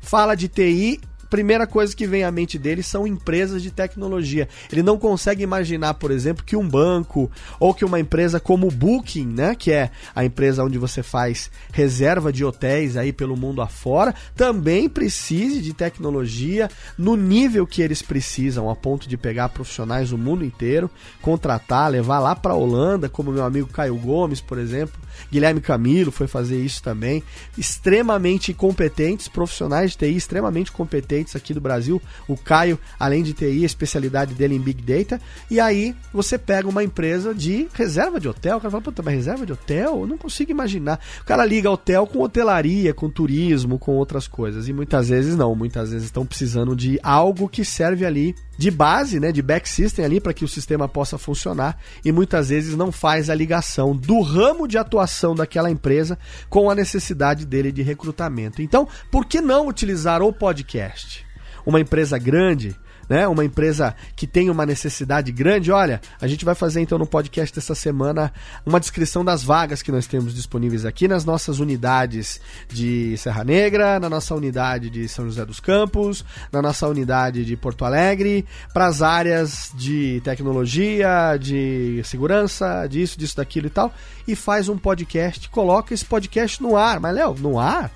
Fala 0.00 0.34
de 0.34 0.48
TI 0.48 1.00
primeira 1.34 1.66
coisa 1.66 1.96
que 1.96 2.06
vem 2.06 2.22
à 2.22 2.30
mente 2.30 2.56
dele 2.56 2.80
são 2.80 3.04
empresas 3.04 3.60
de 3.60 3.72
tecnologia. 3.72 4.48
Ele 4.70 4.84
não 4.84 4.96
consegue 4.96 5.42
imaginar, 5.42 5.94
por 5.94 6.12
exemplo, 6.12 6.44
que 6.44 6.54
um 6.54 6.68
banco 6.68 7.28
ou 7.58 7.74
que 7.74 7.84
uma 7.84 7.98
empresa 7.98 8.38
como 8.38 8.68
o 8.68 8.70
Booking, 8.70 9.26
né, 9.26 9.56
que 9.56 9.72
é 9.72 9.90
a 10.14 10.24
empresa 10.24 10.62
onde 10.62 10.78
você 10.78 11.02
faz 11.02 11.50
reserva 11.72 12.32
de 12.32 12.44
hotéis 12.44 12.96
aí 12.96 13.12
pelo 13.12 13.36
mundo 13.36 13.60
afora, 13.60 14.14
também 14.36 14.88
precise 14.88 15.60
de 15.60 15.74
tecnologia 15.74 16.70
no 16.96 17.16
nível 17.16 17.66
que 17.66 17.82
eles 17.82 18.00
precisam, 18.00 18.70
a 18.70 18.76
ponto 18.76 19.08
de 19.08 19.16
pegar 19.16 19.48
profissionais 19.48 20.10
do 20.10 20.18
mundo 20.18 20.44
inteiro, 20.44 20.88
contratar, 21.20 21.90
levar 21.90 22.20
lá 22.20 22.36
para 22.36 22.52
a 22.52 22.56
Holanda, 22.56 23.08
como 23.08 23.32
meu 23.32 23.44
amigo 23.44 23.66
Caio 23.66 23.96
Gomes, 23.96 24.40
por 24.40 24.56
exemplo, 24.56 25.00
Guilherme 25.32 25.60
Camilo 25.60 26.12
foi 26.12 26.26
fazer 26.26 26.60
isso 26.60 26.82
também. 26.82 27.24
Extremamente 27.58 28.52
competentes, 28.54 29.26
profissionais 29.26 29.92
de 29.92 29.98
TI 29.98 30.16
extremamente 30.16 30.70
competentes 30.70 31.23
aqui 31.36 31.54
do 31.54 31.60
Brasil. 31.60 32.00
O 32.28 32.36
Caio, 32.36 32.78
além 32.98 33.22
de 33.22 33.32
TI, 33.32 33.62
a 33.62 33.66
especialidade 33.66 34.34
dele 34.34 34.54
em 34.54 34.60
Big 34.60 34.82
Data. 34.82 35.20
E 35.50 35.60
aí 35.60 35.94
você 36.12 36.36
pega 36.36 36.68
uma 36.68 36.82
empresa 36.82 37.34
de 37.34 37.68
reserva 37.72 38.18
de 38.20 38.28
hotel. 38.28 38.56
O 38.56 38.60
cara 38.60 38.70
fala, 38.70 38.82
puta, 38.82 39.02
mas 39.02 39.14
reserva 39.14 39.46
de 39.46 39.52
hotel? 39.52 40.00
Eu 40.00 40.06
não 40.06 40.18
consigo 40.18 40.50
imaginar. 40.50 41.00
O 41.20 41.24
cara 41.24 41.44
liga 41.44 41.70
hotel 41.70 42.06
com 42.06 42.20
hotelaria, 42.20 42.92
com 42.92 43.08
turismo, 43.08 43.78
com 43.78 43.92
outras 43.92 44.26
coisas. 44.26 44.68
E 44.68 44.72
muitas 44.72 45.08
vezes 45.08 45.36
não. 45.36 45.54
Muitas 45.54 45.90
vezes 45.90 46.06
estão 46.06 46.26
precisando 46.26 46.74
de 46.74 46.98
algo 47.02 47.48
que 47.48 47.64
serve 47.64 48.04
ali 48.04 48.34
de 48.56 48.70
base, 48.70 49.18
né, 49.18 49.32
de 49.32 49.42
back 49.42 49.68
system 49.68 50.04
ali 50.04 50.20
para 50.20 50.32
que 50.32 50.44
o 50.44 50.48
sistema 50.48 50.88
possa 50.88 51.18
funcionar 51.18 51.78
e 52.04 52.12
muitas 52.12 52.48
vezes 52.48 52.76
não 52.76 52.92
faz 52.92 53.28
a 53.28 53.34
ligação 53.34 53.96
do 53.96 54.20
ramo 54.20 54.68
de 54.68 54.78
atuação 54.78 55.34
daquela 55.34 55.70
empresa 55.70 56.18
com 56.48 56.70
a 56.70 56.74
necessidade 56.74 57.44
dele 57.44 57.72
de 57.72 57.82
recrutamento. 57.82 58.62
Então, 58.62 58.88
por 59.10 59.24
que 59.24 59.40
não 59.40 59.66
utilizar 59.66 60.22
o 60.22 60.32
podcast? 60.32 61.24
Uma 61.66 61.80
empresa 61.80 62.18
grande 62.18 62.76
né? 63.08 63.26
Uma 63.28 63.44
empresa 63.44 63.94
que 64.16 64.26
tem 64.26 64.50
uma 64.50 64.66
necessidade 64.66 65.30
grande. 65.32 65.70
Olha, 65.70 66.00
a 66.20 66.26
gente 66.26 66.44
vai 66.44 66.54
fazer 66.54 66.80
então 66.80 66.98
no 66.98 67.06
podcast 67.06 67.54
dessa 67.54 67.74
semana 67.74 68.32
uma 68.64 68.80
descrição 68.80 69.24
das 69.24 69.42
vagas 69.42 69.82
que 69.82 69.92
nós 69.92 70.06
temos 70.06 70.34
disponíveis 70.34 70.84
aqui 70.84 71.08
nas 71.08 71.24
nossas 71.24 71.58
unidades 71.58 72.40
de 72.68 73.16
Serra 73.16 73.44
Negra, 73.44 73.98
na 74.00 74.08
nossa 74.08 74.34
unidade 74.34 74.90
de 74.90 75.08
São 75.08 75.24
José 75.26 75.44
dos 75.44 75.60
Campos, 75.60 76.24
na 76.52 76.60
nossa 76.60 76.88
unidade 76.88 77.44
de 77.44 77.56
Porto 77.56 77.84
Alegre, 77.84 78.44
para 78.72 78.86
as 78.86 79.02
áreas 79.02 79.70
de 79.74 80.20
tecnologia, 80.24 81.36
de 81.38 82.02
segurança, 82.04 82.86
disso, 82.86 83.18
disso, 83.18 83.36
daquilo 83.36 83.66
e 83.66 83.70
tal, 83.70 83.92
e 84.26 84.34
faz 84.34 84.68
um 84.68 84.76
podcast, 84.76 85.48
coloca 85.48 85.94
esse 85.94 86.04
podcast 86.04 86.62
no 86.62 86.76
ar. 86.76 87.00
Mas, 87.00 87.14
Léo, 87.14 87.34
no 87.38 87.58
ar? 87.58 87.90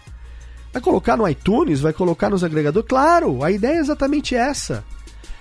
Vai 0.73 0.83
colocar 0.83 1.17
no 1.17 1.29
iTunes? 1.29 1.81
Vai 1.81 1.93
colocar 1.93 2.29
nos 2.29 2.45
agregadores? 2.45 2.89
Claro, 2.89 3.43
a 3.43 3.51
ideia 3.51 3.79
é 3.79 3.81
exatamente 3.81 4.35
essa. 4.35 4.85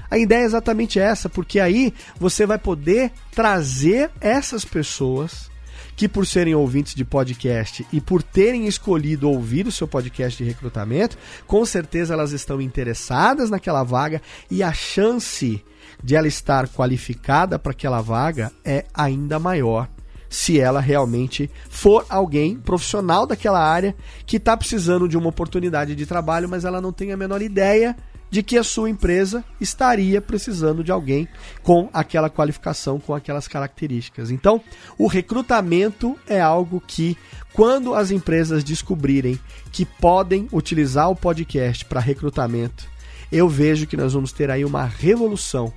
A 0.09 0.17
ideia 0.17 0.43
é 0.43 0.45
exatamente 0.45 0.99
essa, 0.99 1.29
porque 1.29 1.59
aí 1.59 1.93
você 2.19 2.45
vai 2.45 2.57
poder 2.57 3.11
trazer 3.31 4.09
essas 4.21 4.63
pessoas 4.63 5.49
que 5.95 6.07
por 6.07 6.27
serem 6.27 6.53
ouvintes 6.53 6.93
de 6.93 7.03
podcast 7.03 7.85
e 7.91 7.99
por 7.99 8.21
terem 8.21 8.67
escolhido 8.67 9.29
ouvir 9.29 9.65
o 9.65 9.71
seu 9.71 9.87
podcast 9.87 10.41
de 10.41 10.47
recrutamento, 10.47 11.17
com 11.47 11.65
certeza 11.65 12.13
elas 12.13 12.31
estão 12.31 12.61
interessadas 12.61 13.49
naquela 13.49 13.83
vaga 13.83 14.21
e 14.49 14.61
a 14.61 14.71
chance 14.71 15.63
de 16.03 16.15
ela 16.15 16.27
estar 16.27 16.67
qualificada 16.69 17.57
para 17.57 17.71
aquela 17.71 17.99
vaga 17.99 18.51
é 18.63 18.85
ainda 18.93 19.39
maior 19.39 19.89
se 20.29 20.59
ela 20.59 20.79
realmente 20.79 21.49
for 21.69 22.05
alguém 22.09 22.55
profissional 22.55 23.25
daquela 23.25 23.59
área 23.59 23.95
que 24.25 24.37
está 24.37 24.55
precisando 24.55 25.07
de 25.07 25.17
uma 25.17 25.29
oportunidade 25.29 25.95
de 25.95 26.05
trabalho, 26.05 26.49
mas 26.49 26.65
ela 26.65 26.81
não 26.81 26.91
tem 26.91 27.11
a 27.11 27.17
menor 27.17 27.41
ideia 27.41 27.95
de 28.29 28.43
que 28.43 28.57
a 28.57 28.63
sua 28.63 28.89
empresa 28.89 29.43
estaria 29.59 30.21
precisando 30.21 30.83
de 30.83 30.91
alguém 30.91 31.27
com 31.63 31.89
aquela 31.93 32.29
qualificação, 32.29 32.99
com 32.99 33.13
aquelas 33.13 33.47
características. 33.47 34.31
Então, 34.31 34.61
o 34.97 35.07
recrutamento 35.07 36.17
é 36.27 36.41
algo 36.41 36.81
que, 36.85 37.17
quando 37.53 37.93
as 37.93 38.11
empresas 38.11 38.63
descobrirem 38.63 39.39
que 39.71 39.85
podem 39.85 40.47
utilizar 40.51 41.09
o 41.09 41.15
podcast 41.15 41.85
para 41.85 41.99
recrutamento, 41.99 42.85
eu 43.31 43.47
vejo 43.47 43.87
que 43.87 43.97
nós 43.97 44.13
vamos 44.13 44.31
ter 44.31 44.49
aí 44.49 44.63
uma 44.63 44.85
revolução. 44.85 45.71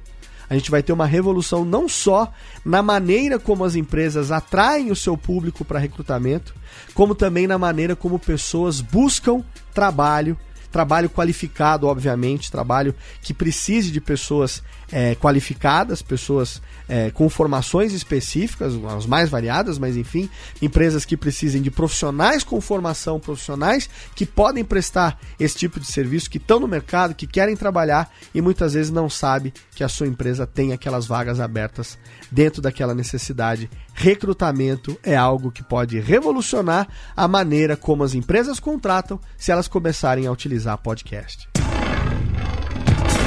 A 0.49 0.55
gente 0.55 0.71
vai 0.71 0.83
ter 0.83 0.93
uma 0.93 1.07
revolução 1.07 1.65
não 1.65 1.89
só 1.89 2.33
na 2.65 2.83
maneira 2.83 3.39
como 3.39 3.65
as 3.65 3.77
empresas 3.77 4.33
atraem 4.33 4.91
o 4.91 4.97
seu 4.97 5.17
público 5.17 5.65
para 5.65 5.79
recrutamento, 5.79 6.53
como 6.93 7.15
também 7.15 7.47
na 7.47 7.57
maneira 7.57 7.95
como 7.95 8.19
pessoas 8.19 8.81
buscam 8.81 9.45
trabalho 9.73 10.37
trabalho 10.71 11.11
qualificado, 11.11 11.87
obviamente, 11.87 12.51
trabalho 12.51 12.95
que 13.23 13.35
precise 13.35 13.91
de 13.91 14.01
pessoas 14.01 14.63
é, 14.93 15.15
qualificadas, 15.15 16.03
pessoas 16.03 16.61
é, 16.89 17.11
com 17.11 17.29
formações 17.29 17.93
específicas, 17.93 18.75
as 18.97 19.07
mais 19.07 19.31
variadas, 19.31 19.79
mas 19.79 19.97
enfim, 19.97 20.29
empresas 20.61 21.05
que 21.05 21.17
precisem 21.17 21.63
de 21.63 21.71
profissionais 21.71 22.43
com 22.43 22.61
formação, 22.61 23.21
profissionais 23.21 23.89
que 24.15 24.27
podem 24.27 24.65
prestar 24.65 25.19
esse 25.39 25.57
tipo 25.57 25.79
de 25.79 25.87
serviço, 25.87 26.29
que 26.29 26.39
estão 26.39 26.59
no 26.59 26.67
mercado, 26.69 27.15
que 27.15 27.27
querem 27.27 27.57
trabalhar 27.57 28.11
e 28.35 28.41
muitas 28.41 28.75
vezes 28.75 28.91
não 28.91 29.09
sabe 29.09 29.53
que 29.75 29.85
a 29.85 29.89
sua 29.89 30.07
empresa 30.07 30.47
tem 30.47 30.73
aquelas 30.73 31.07
vagas 31.07 31.41
abertas 31.41 31.99
dentro 32.31 32.61
daquela 32.61 32.95
necessidade. 32.95 33.71
Recrutamento 33.95 34.99
é 35.03 35.17
algo 35.17 35.51
que 35.53 35.63
pode 35.63 36.01
revolucionar 36.01 36.89
a 37.17 37.29
maneira 37.29 37.77
como 37.77 38.03
as 38.03 38.15
empresas 38.15 38.59
contratam 38.59 39.21
se 39.37 39.53
elas 39.53 39.69
começarem 39.69 40.27
a 40.27 40.33
utilizar 40.33 40.77
podcast. 40.79 41.60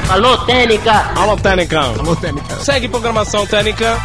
Alô, 0.09 0.37
Técnica! 0.45 0.91
Alô, 1.15 1.35
Técnica! 1.37 1.79
Alô, 1.79 2.15
Técnica! 2.15 2.55
Segue 2.59 2.87
programação 2.87 3.47
Técnica! 3.47 3.97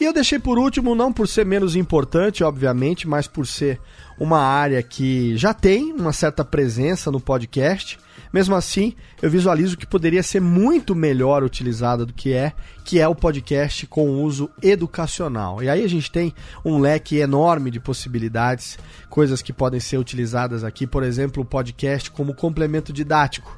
E 0.00 0.04
eu 0.04 0.12
deixei 0.12 0.38
por 0.38 0.58
último, 0.58 0.94
não 0.94 1.12
por 1.12 1.28
ser 1.28 1.44
menos 1.44 1.76
importante, 1.76 2.44
obviamente, 2.44 3.06
mas 3.06 3.26
por 3.26 3.46
ser 3.46 3.80
uma 4.18 4.38
área 4.38 4.82
que 4.82 5.36
já 5.36 5.52
tem 5.52 5.92
uma 5.92 6.12
certa 6.12 6.44
presença 6.44 7.10
no 7.10 7.20
podcast. 7.20 7.98
Mesmo 8.32 8.54
assim, 8.54 8.94
eu 9.20 9.30
visualizo 9.30 9.76
que 9.76 9.86
poderia 9.86 10.22
ser 10.22 10.40
muito 10.40 10.94
melhor 10.94 11.42
utilizada 11.42 12.06
do 12.06 12.12
que 12.12 12.32
é, 12.32 12.52
que 12.84 13.00
é 13.00 13.08
o 13.08 13.14
podcast 13.14 13.86
com 13.86 14.22
uso 14.22 14.50
educacional. 14.62 15.62
E 15.62 15.68
aí 15.68 15.84
a 15.84 15.88
gente 15.88 16.10
tem 16.10 16.34
um 16.64 16.78
leque 16.78 17.16
enorme 17.16 17.70
de 17.70 17.80
possibilidades, 17.80 18.78
coisas 19.10 19.42
que 19.42 19.52
podem 19.52 19.80
ser 19.80 19.98
utilizadas 19.98 20.64
aqui, 20.64 20.86
por 20.86 21.02
exemplo, 21.02 21.42
o 21.42 21.46
podcast 21.46 22.10
como 22.10 22.34
complemento 22.34 22.92
didático 22.92 23.56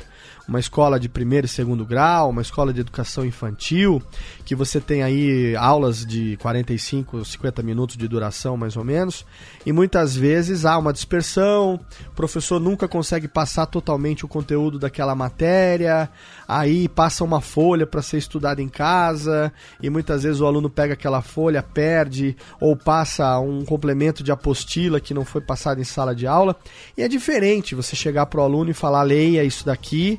uma 0.48 0.58
escola 0.58 0.98
de 0.98 1.10
primeiro 1.10 1.44
e 1.44 1.48
segundo 1.48 1.84
grau, 1.84 2.30
uma 2.30 2.40
escola 2.40 2.72
de 2.72 2.80
educação 2.80 3.22
infantil, 3.22 4.02
que 4.46 4.54
você 4.54 4.80
tem 4.80 5.02
aí 5.02 5.54
aulas 5.54 6.06
de 6.06 6.38
45, 6.38 7.22
50 7.22 7.62
minutos 7.62 7.98
de 7.98 8.08
duração, 8.08 8.56
mais 8.56 8.74
ou 8.74 8.82
menos, 8.82 9.26
e 9.66 9.72
muitas 9.72 10.16
vezes 10.16 10.64
há 10.64 10.78
uma 10.78 10.90
dispersão, 10.90 11.78
o 12.06 12.14
professor 12.14 12.58
nunca 12.58 12.88
consegue 12.88 13.28
passar 13.28 13.66
totalmente 13.66 14.24
o 14.24 14.28
conteúdo 14.28 14.78
daquela 14.78 15.14
matéria, 15.14 16.08
aí 16.48 16.88
passa 16.88 17.22
uma 17.22 17.42
folha 17.42 17.86
para 17.86 18.00
ser 18.00 18.16
estudada 18.16 18.62
em 18.62 18.68
casa, 18.70 19.52
e 19.82 19.90
muitas 19.90 20.22
vezes 20.22 20.40
o 20.40 20.46
aluno 20.46 20.70
pega 20.70 20.94
aquela 20.94 21.20
folha, 21.20 21.62
perde, 21.62 22.34
ou 22.58 22.74
passa 22.74 23.38
um 23.38 23.66
complemento 23.66 24.22
de 24.22 24.32
apostila 24.32 24.98
que 24.98 25.12
não 25.12 25.26
foi 25.26 25.42
passado 25.42 25.78
em 25.78 25.84
sala 25.84 26.14
de 26.14 26.26
aula, 26.26 26.56
e 26.96 27.02
é 27.02 27.08
diferente 27.08 27.74
você 27.74 27.94
chegar 27.94 28.24
para 28.24 28.40
o 28.40 28.44
aluno 28.44 28.70
e 28.70 28.74
falar, 28.74 29.02
leia 29.02 29.44
isso 29.44 29.66
daqui, 29.66 30.18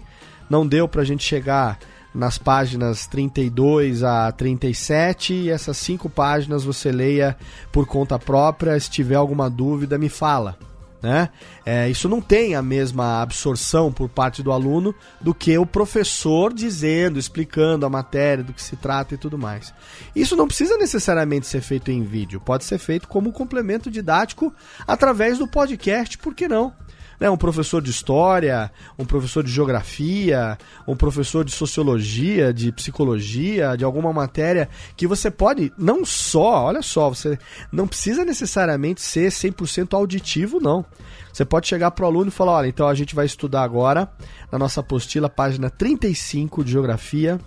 não 0.49 0.67
deu 0.67 0.87
para 0.87 1.01
a 1.01 1.05
gente 1.05 1.23
chegar 1.23 1.77
nas 2.13 2.37
páginas 2.37 3.05
32 3.07 4.03
a 4.03 4.31
37 4.31 5.33
e 5.33 5.49
essas 5.49 5.77
cinco 5.77 6.09
páginas 6.09 6.63
você 6.63 6.91
leia 6.91 7.37
por 7.71 7.85
conta 7.85 8.17
própria. 8.17 8.79
Se 8.79 8.89
tiver 8.89 9.15
alguma 9.15 9.49
dúvida, 9.49 9.97
me 9.97 10.09
fala. 10.09 10.57
Né? 11.01 11.29
É, 11.65 11.89
isso 11.89 12.09
não 12.09 12.19
tem 12.19 12.55
a 12.55 12.61
mesma 12.61 13.21
absorção 13.21 13.89
por 13.89 14.09
parte 14.09 14.43
do 14.43 14.51
aluno 14.51 14.93
do 15.21 15.33
que 15.33 15.57
o 15.57 15.65
professor 15.65 16.53
dizendo, 16.53 17.17
explicando 17.17 17.85
a 17.85 17.89
matéria, 17.89 18.43
do 18.43 18.51
que 18.51 18.61
se 18.61 18.75
trata 18.75 19.13
e 19.13 19.17
tudo 19.17 19.37
mais. 19.37 19.73
Isso 20.13 20.35
não 20.35 20.45
precisa 20.45 20.77
necessariamente 20.77 21.47
ser 21.47 21.61
feito 21.61 21.89
em 21.89 22.03
vídeo, 22.03 22.41
pode 22.41 22.65
ser 22.65 22.79
feito 22.79 23.07
como 23.07 23.31
complemento 23.31 23.89
didático 23.89 24.53
através 24.85 25.37
do 25.37 25.47
podcast, 25.47 26.17
por 26.17 26.35
que 26.35 26.49
não? 26.49 26.73
Né, 27.19 27.29
um 27.29 27.37
professor 27.37 27.81
de 27.81 27.89
história, 27.89 28.71
um 28.97 29.05
professor 29.05 29.43
de 29.43 29.51
geografia, 29.51 30.57
um 30.87 30.95
professor 30.95 31.43
de 31.43 31.51
sociologia, 31.51 32.53
de 32.53 32.71
psicologia, 32.71 33.75
de 33.75 33.83
alguma 33.83 34.13
matéria 34.13 34.69
que 34.95 35.05
você 35.05 35.29
pode 35.29 35.71
não 35.77 36.05
só, 36.05 36.65
olha 36.65 36.81
só, 36.81 37.09
você 37.09 37.37
não 37.71 37.87
precisa 37.87 38.23
necessariamente 38.23 39.01
ser 39.01 39.29
100% 39.29 39.93
auditivo, 39.93 40.59
não. 40.59 40.85
Você 41.31 41.45
pode 41.45 41.67
chegar 41.67 41.91
para 41.91 42.05
o 42.05 42.07
aluno 42.07 42.29
e 42.29 42.31
falar: 42.31 42.53
olha, 42.53 42.67
então 42.67 42.87
a 42.87 42.95
gente 42.95 43.15
vai 43.15 43.25
estudar 43.25 43.63
agora, 43.63 44.09
na 44.51 44.57
nossa 44.57 44.79
apostila, 44.79 45.29
página 45.29 45.69
35 45.69 46.63
de 46.63 46.71
geografia, 46.71 47.39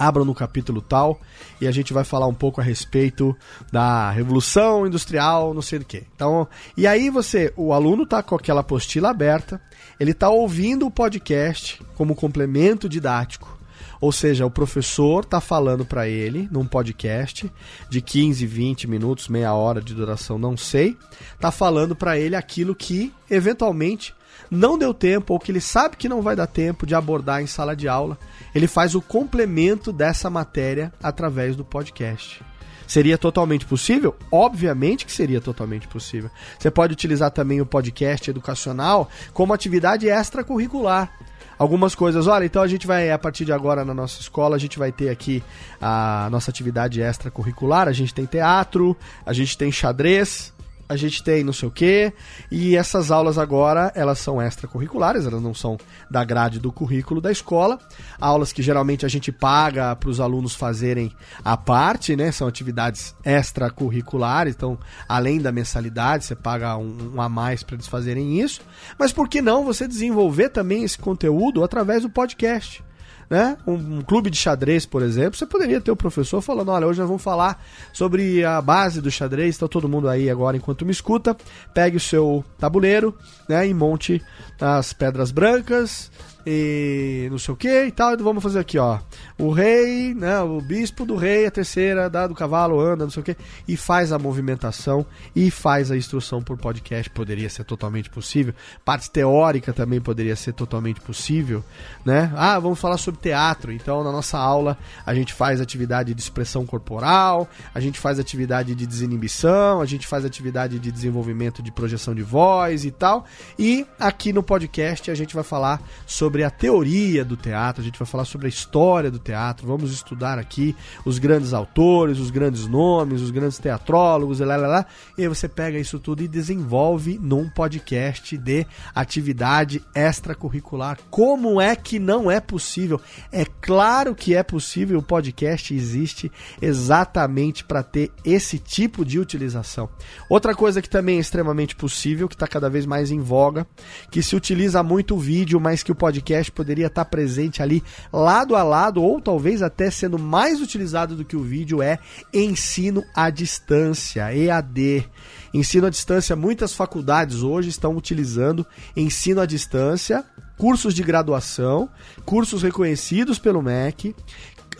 abram 0.00 0.24
no 0.24 0.34
capítulo 0.34 0.80
tal 0.80 1.20
e 1.60 1.68
a 1.68 1.70
gente 1.70 1.92
vai 1.92 2.04
falar 2.04 2.26
um 2.26 2.32
pouco 2.32 2.58
a 2.58 2.64
respeito 2.64 3.36
da 3.70 4.10
revolução 4.10 4.86
industrial, 4.86 5.52
não 5.52 5.60
sei 5.60 5.78
do 5.78 5.84
que. 5.84 6.04
Então, 6.16 6.48
e 6.74 6.86
aí 6.86 7.10
você, 7.10 7.52
o 7.54 7.74
aluno 7.74 8.06
tá 8.06 8.22
com 8.22 8.34
aquela 8.34 8.62
apostila 8.62 9.10
aberta, 9.10 9.60
ele 9.98 10.14
tá 10.14 10.30
ouvindo 10.30 10.86
o 10.86 10.90
podcast 10.90 11.82
como 11.94 12.14
complemento 12.14 12.88
didático. 12.88 13.60
Ou 14.00 14.10
seja, 14.10 14.46
o 14.46 14.50
professor 14.50 15.24
está 15.24 15.42
falando 15.42 15.84
para 15.84 16.08
ele 16.08 16.48
num 16.50 16.64
podcast 16.64 17.52
de 17.90 18.00
15, 18.00 18.46
20 18.46 18.88
minutos, 18.88 19.28
meia 19.28 19.52
hora 19.52 19.82
de 19.82 19.94
duração, 19.94 20.38
não 20.38 20.56
sei, 20.56 20.96
está 21.34 21.50
falando 21.50 21.94
para 21.94 22.18
ele 22.18 22.34
aquilo 22.34 22.74
que 22.74 23.12
eventualmente 23.30 24.14
não 24.50 24.76
deu 24.76 24.92
tempo 24.92 25.32
ou 25.32 25.38
que 25.38 25.52
ele 25.52 25.60
sabe 25.60 25.96
que 25.96 26.08
não 26.08 26.22
vai 26.22 26.34
dar 26.34 26.46
tempo 26.46 26.86
de 26.86 26.94
abordar 26.94 27.42
em 27.42 27.46
sala 27.46 27.76
de 27.76 27.86
aula 27.88 28.18
ele 28.54 28.66
faz 28.66 28.94
o 28.94 29.00
complemento 29.00 29.92
dessa 29.92 30.28
matéria 30.28 30.92
através 31.02 31.56
do 31.56 31.64
podcast. 31.64 32.42
Seria 32.86 33.16
totalmente 33.16 33.64
possível? 33.64 34.16
Obviamente 34.32 35.06
que 35.06 35.12
seria 35.12 35.40
totalmente 35.40 35.86
possível. 35.86 36.28
Você 36.58 36.70
pode 36.70 36.92
utilizar 36.92 37.30
também 37.30 37.60
o 37.60 37.66
podcast 37.66 38.28
educacional 38.28 39.08
como 39.32 39.52
atividade 39.52 40.08
extracurricular. 40.08 41.12
Algumas 41.56 41.94
coisas, 41.94 42.26
olha, 42.26 42.46
então 42.46 42.62
a 42.62 42.66
gente 42.66 42.86
vai, 42.86 43.10
a 43.10 43.18
partir 43.18 43.44
de 43.44 43.52
agora 43.52 43.84
na 43.84 43.92
nossa 43.92 44.20
escola, 44.20 44.56
a 44.56 44.58
gente 44.58 44.78
vai 44.78 44.90
ter 44.90 45.10
aqui 45.10 45.42
a 45.80 46.26
nossa 46.32 46.50
atividade 46.50 47.00
extracurricular. 47.00 47.86
A 47.86 47.92
gente 47.92 48.14
tem 48.14 48.24
teatro, 48.24 48.96
a 49.24 49.32
gente 49.32 49.56
tem 49.56 49.70
xadrez, 49.70 50.52
a 50.90 50.96
gente 50.96 51.22
tem 51.22 51.44
não 51.44 51.52
sei 51.52 51.68
o 51.68 51.70
quê, 51.70 52.12
e 52.50 52.74
essas 52.74 53.12
aulas 53.12 53.38
agora, 53.38 53.92
elas 53.94 54.18
são 54.18 54.42
extracurriculares, 54.42 55.24
elas 55.24 55.40
não 55.40 55.54
são 55.54 55.78
da 56.10 56.24
grade 56.24 56.58
do 56.58 56.72
currículo 56.72 57.20
da 57.20 57.30
escola, 57.30 57.78
aulas 58.20 58.52
que 58.52 58.60
geralmente 58.60 59.06
a 59.06 59.08
gente 59.08 59.30
paga 59.30 59.94
para 59.94 60.10
os 60.10 60.18
alunos 60.18 60.56
fazerem 60.56 61.12
a 61.44 61.56
parte, 61.56 62.16
né, 62.16 62.32
são 62.32 62.48
atividades 62.48 63.14
extracurriculares, 63.24 64.56
então 64.56 64.76
além 65.08 65.40
da 65.40 65.52
mensalidade, 65.52 66.24
você 66.24 66.34
paga 66.34 66.76
um, 66.76 67.12
um 67.14 67.22
a 67.22 67.28
mais 67.28 67.62
para 67.62 67.76
eles 67.76 67.86
fazerem 67.86 68.40
isso, 68.40 68.60
mas 68.98 69.12
por 69.12 69.28
que 69.28 69.40
não 69.40 69.64
você 69.64 69.86
desenvolver 69.86 70.48
também 70.48 70.82
esse 70.82 70.98
conteúdo 70.98 71.62
através 71.62 72.02
do 72.02 72.10
podcast? 72.10 72.82
Né? 73.30 73.56
Um, 73.64 73.98
um, 73.98 74.02
clube 74.02 74.28
de 74.28 74.36
xadrez, 74.36 74.84
por 74.84 75.02
exemplo, 75.02 75.38
você 75.38 75.46
poderia 75.46 75.80
ter 75.80 75.92
o 75.92 75.96
professor 75.96 76.40
falando: 76.40 76.70
olha, 76.70 76.84
hoje 76.84 76.98
nós 76.98 77.06
vamos 77.06 77.22
falar 77.22 77.64
sobre 77.92 78.44
a 78.44 78.60
base 78.60 79.00
do 79.00 79.08
xadrez. 79.08 79.54
Então, 79.54 79.68
todo 79.68 79.88
mundo 79.88 80.08
aí 80.08 80.28
agora, 80.28 80.56
enquanto 80.56 80.84
me 80.84 80.90
escuta, 80.90 81.36
pegue 81.72 81.96
o 81.96 82.00
seu 82.00 82.44
tabuleiro 82.58 83.16
né, 83.48 83.68
e 83.68 83.72
monte 83.72 84.20
as 84.60 84.92
pedras 84.92 85.30
brancas, 85.30 86.10
e 86.46 87.28
não 87.30 87.38
sei 87.38 87.54
o 87.54 87.56
que 87.56 87.84
e 87.84 87.90
tal. 87.90 88.16
Vamos 88.18 88.42
fazer 88.42 88.58
aqui, 88.58 88.78
ó. 88.78 88.98
O 89.38 89.50
rei, 89.50 90.14
né? 90.14 90.40
O 90.40 90.60
bispo 90.60 91.04
do 91.04 91.16
rei, 91.16 91.46
a 91.46 91.50
terceira, 91.50 92.08
dá 92.08 92.26
do 92.26 92.34
cavalo, 92.34 92.80
anda, 92.80 93.04
não 93.04 93.10
sei 93.10 93.20
o 93.20 93.24
que, 93.24 93.36
e 93.66 93.76
faz 93.76 94.12
a 94.12 94.18
movimentação 94.18 95.04
e 95.34 95.50
faz 95.50 95.90
a 95.90 95.96
instrução 95.96 96.42
por 96.42 96.56
podcast. 96.56 97.10
Poderia 97.10 97.48
ser 97.48 97.64
totalmente 97.64 98.10
possível. 98.10 98.54
Parte 98.84 99.10
teórica 99.10 99.72
também 99.72 100.00
poderia 100.00 100.36
ser 100.36 100.52
totalmente 100.52 101.00
possível, 101.00 101.64
né? 102.04 102.32
Ah, 102.36 102.58
vamos 102.58 102.78
falar 102.78 102.98
sobre 102.98 103.20
teatro. 103.20 103.72
Então, 103.72 104.04
na 104.04 104.12
nossa 104.12 104.38
aula, 104.38 104.78
a 105.04 105.14
gente 105.14 105.32
faz 105.32 105.60
atividade 105.60 106.14
de 106.14 106.20
expressão 106.20 106.64
corporal, 106.64 107.48
a 107.74 107.80
gente 107.80 107.98
faz 107.98 108.18
atividade 108.18 108.74
de 108.74 108.86
desinibição, 108.86 109.80
a 109.80 109.86
gente 109.86 110.06
faz 110.06 110.24
atividade 110.24 110.78
de 110.78 110.92
desenvolvimento 110.92 111.62
de 111.62 111.72
projeção 111.72 112.14
de 112.14 112.22
voz 112.22 112.84
e 112.84 112.90
tal. 112.90 113.24
E 113.58 113.86
aqui 113.98 114.32
no 114.32 114.42
podcast 114.42 115.10
a 115.10 115.14
gente 115.14 115.34
vai 115.34 115.44
falar 115.44 115.82
sobre 116.06 116.29
sobre 116.30 116.44
a 116.44 116.50
teoria 116.50 117.24
do 117.24 117.36
teatro, 117.36 117.82
a 117.82 117.84
gente 117.84 117.98
vai 117.98 118.06
falar 118.06 118.24
sobre 118.24 118.46
a 118.46 118.48
história 118.48 119.10
do 119.10 119.18
teatro, 119.18 119.66
vamos 119.66 119.92
estudar 119.92 120.38
aqui 120.38 120.76
os 121.04 121.18
grandes 121.18 121.52
autores, 121.52 122.20
os 122.20 122.30
grandes 122.30 122.68
nomes, 122.68 123.20
os 123.20 123.32
grandes 123.32 123.58
teatrólogos, 123.58 124.38
e 124.38 124.44
lá, 124.44 124.54
lá, 124.56 124.68
lá, 124.68 124.86
e 125.18 125.22
aí 125.22 125.28
você 125.28 125.48
pega 125.48 125.76
isso 125.76 125.98
tudo 125.98 126.22
e 126.22 126.28
desenvolve 126.28 127.18
num 127.20 127.50
podcast 127.50 128.38
de 128.38 128.64
atividade 128.94 129.82
extracurricular. 129.92 130.98
Como 131.10 131.60
é 131.60 131.74
que 131.74 131.98
não 131.98 132.30
é 132.30 132.38
possível? 132.38 133.00
É 133.32 133.44
claro 133.44 134.14
que 134.14 134.32
é 134.32 134.44
possível, 134.44 135.00
o 135.00 135.02
podcast 135.02 135.74
existe 135.74 136.30
exatamente 136.62 137.64
para 137.64 137.82
ter 137.82 138.12
esse 138.24 138.56
tipo 138.56 139.04
de 139.04 139.18
utilização. 139.18 139.88
Outra 140.28 140.54
coisa 140.54 140.80
que 140.80 140.88
também 140.88 141.16
é 141.16 141.20
extremamente 141.20 141.74
possível, 141.74 142.28
que 142.28 142.36
está 142.36 142.46
cada 142.46 142.70
vez 142.70 142.86
mais 142.86 143.10
em 143.10 143.18
voga, 143.18 143.66
que 144.12 144.22
se 144.22 144.36
utiliza 144.36 144.80
muito 144.84 145.16
o 145.16 145.18
vídeo, 145.18 145.58
mas 145.58 145.82
que 145.82 145.90
o 145.90 145.94
podcast 145.94 146.19
podcast 146.20 146.52
poderia 146.52 146.86
estar 146.86 147.04
presente 147.06 147.62
ali 147.62 147.82
lado 148.12 148.54
a 148.54 148.62
lado, 148.62 149.02
ou 149.02 149.20
talvez 149.20 149.62
até 149.62 149.90
sendo 149.90 150.18
mais 150.18 150.60
utilizado 150.60 151.16
do 151.16 151.24
que 151.24 151.36
o 151.36 151.42
vídeo, 151.42 151.82
é 151.82 151.98
ensino 152.32 153.02
à 153.14 153.30
distância, 153.30 154.34
EAD. 154.34 155.08
Ensino 155.52 155.86
à 155.86 155.90
distância, 155.90 156.36
muitas 156.36 156.74
faculdades 156.74 157.42
hoje 157.42 157.70
estão 157.70 157.96
utilizando 157.96 158.64
ensino 158.94 159.40
à 159.40 159.46
distância, 159.46 160.24
cursos 160.56 160.94
de 160.94 161.02
graduação, 161.02 161.88
cursos 162.24 162.62
reconhecidos 162.62 163.38
pelo 163.38 163.62
MEC, 163.62 164.14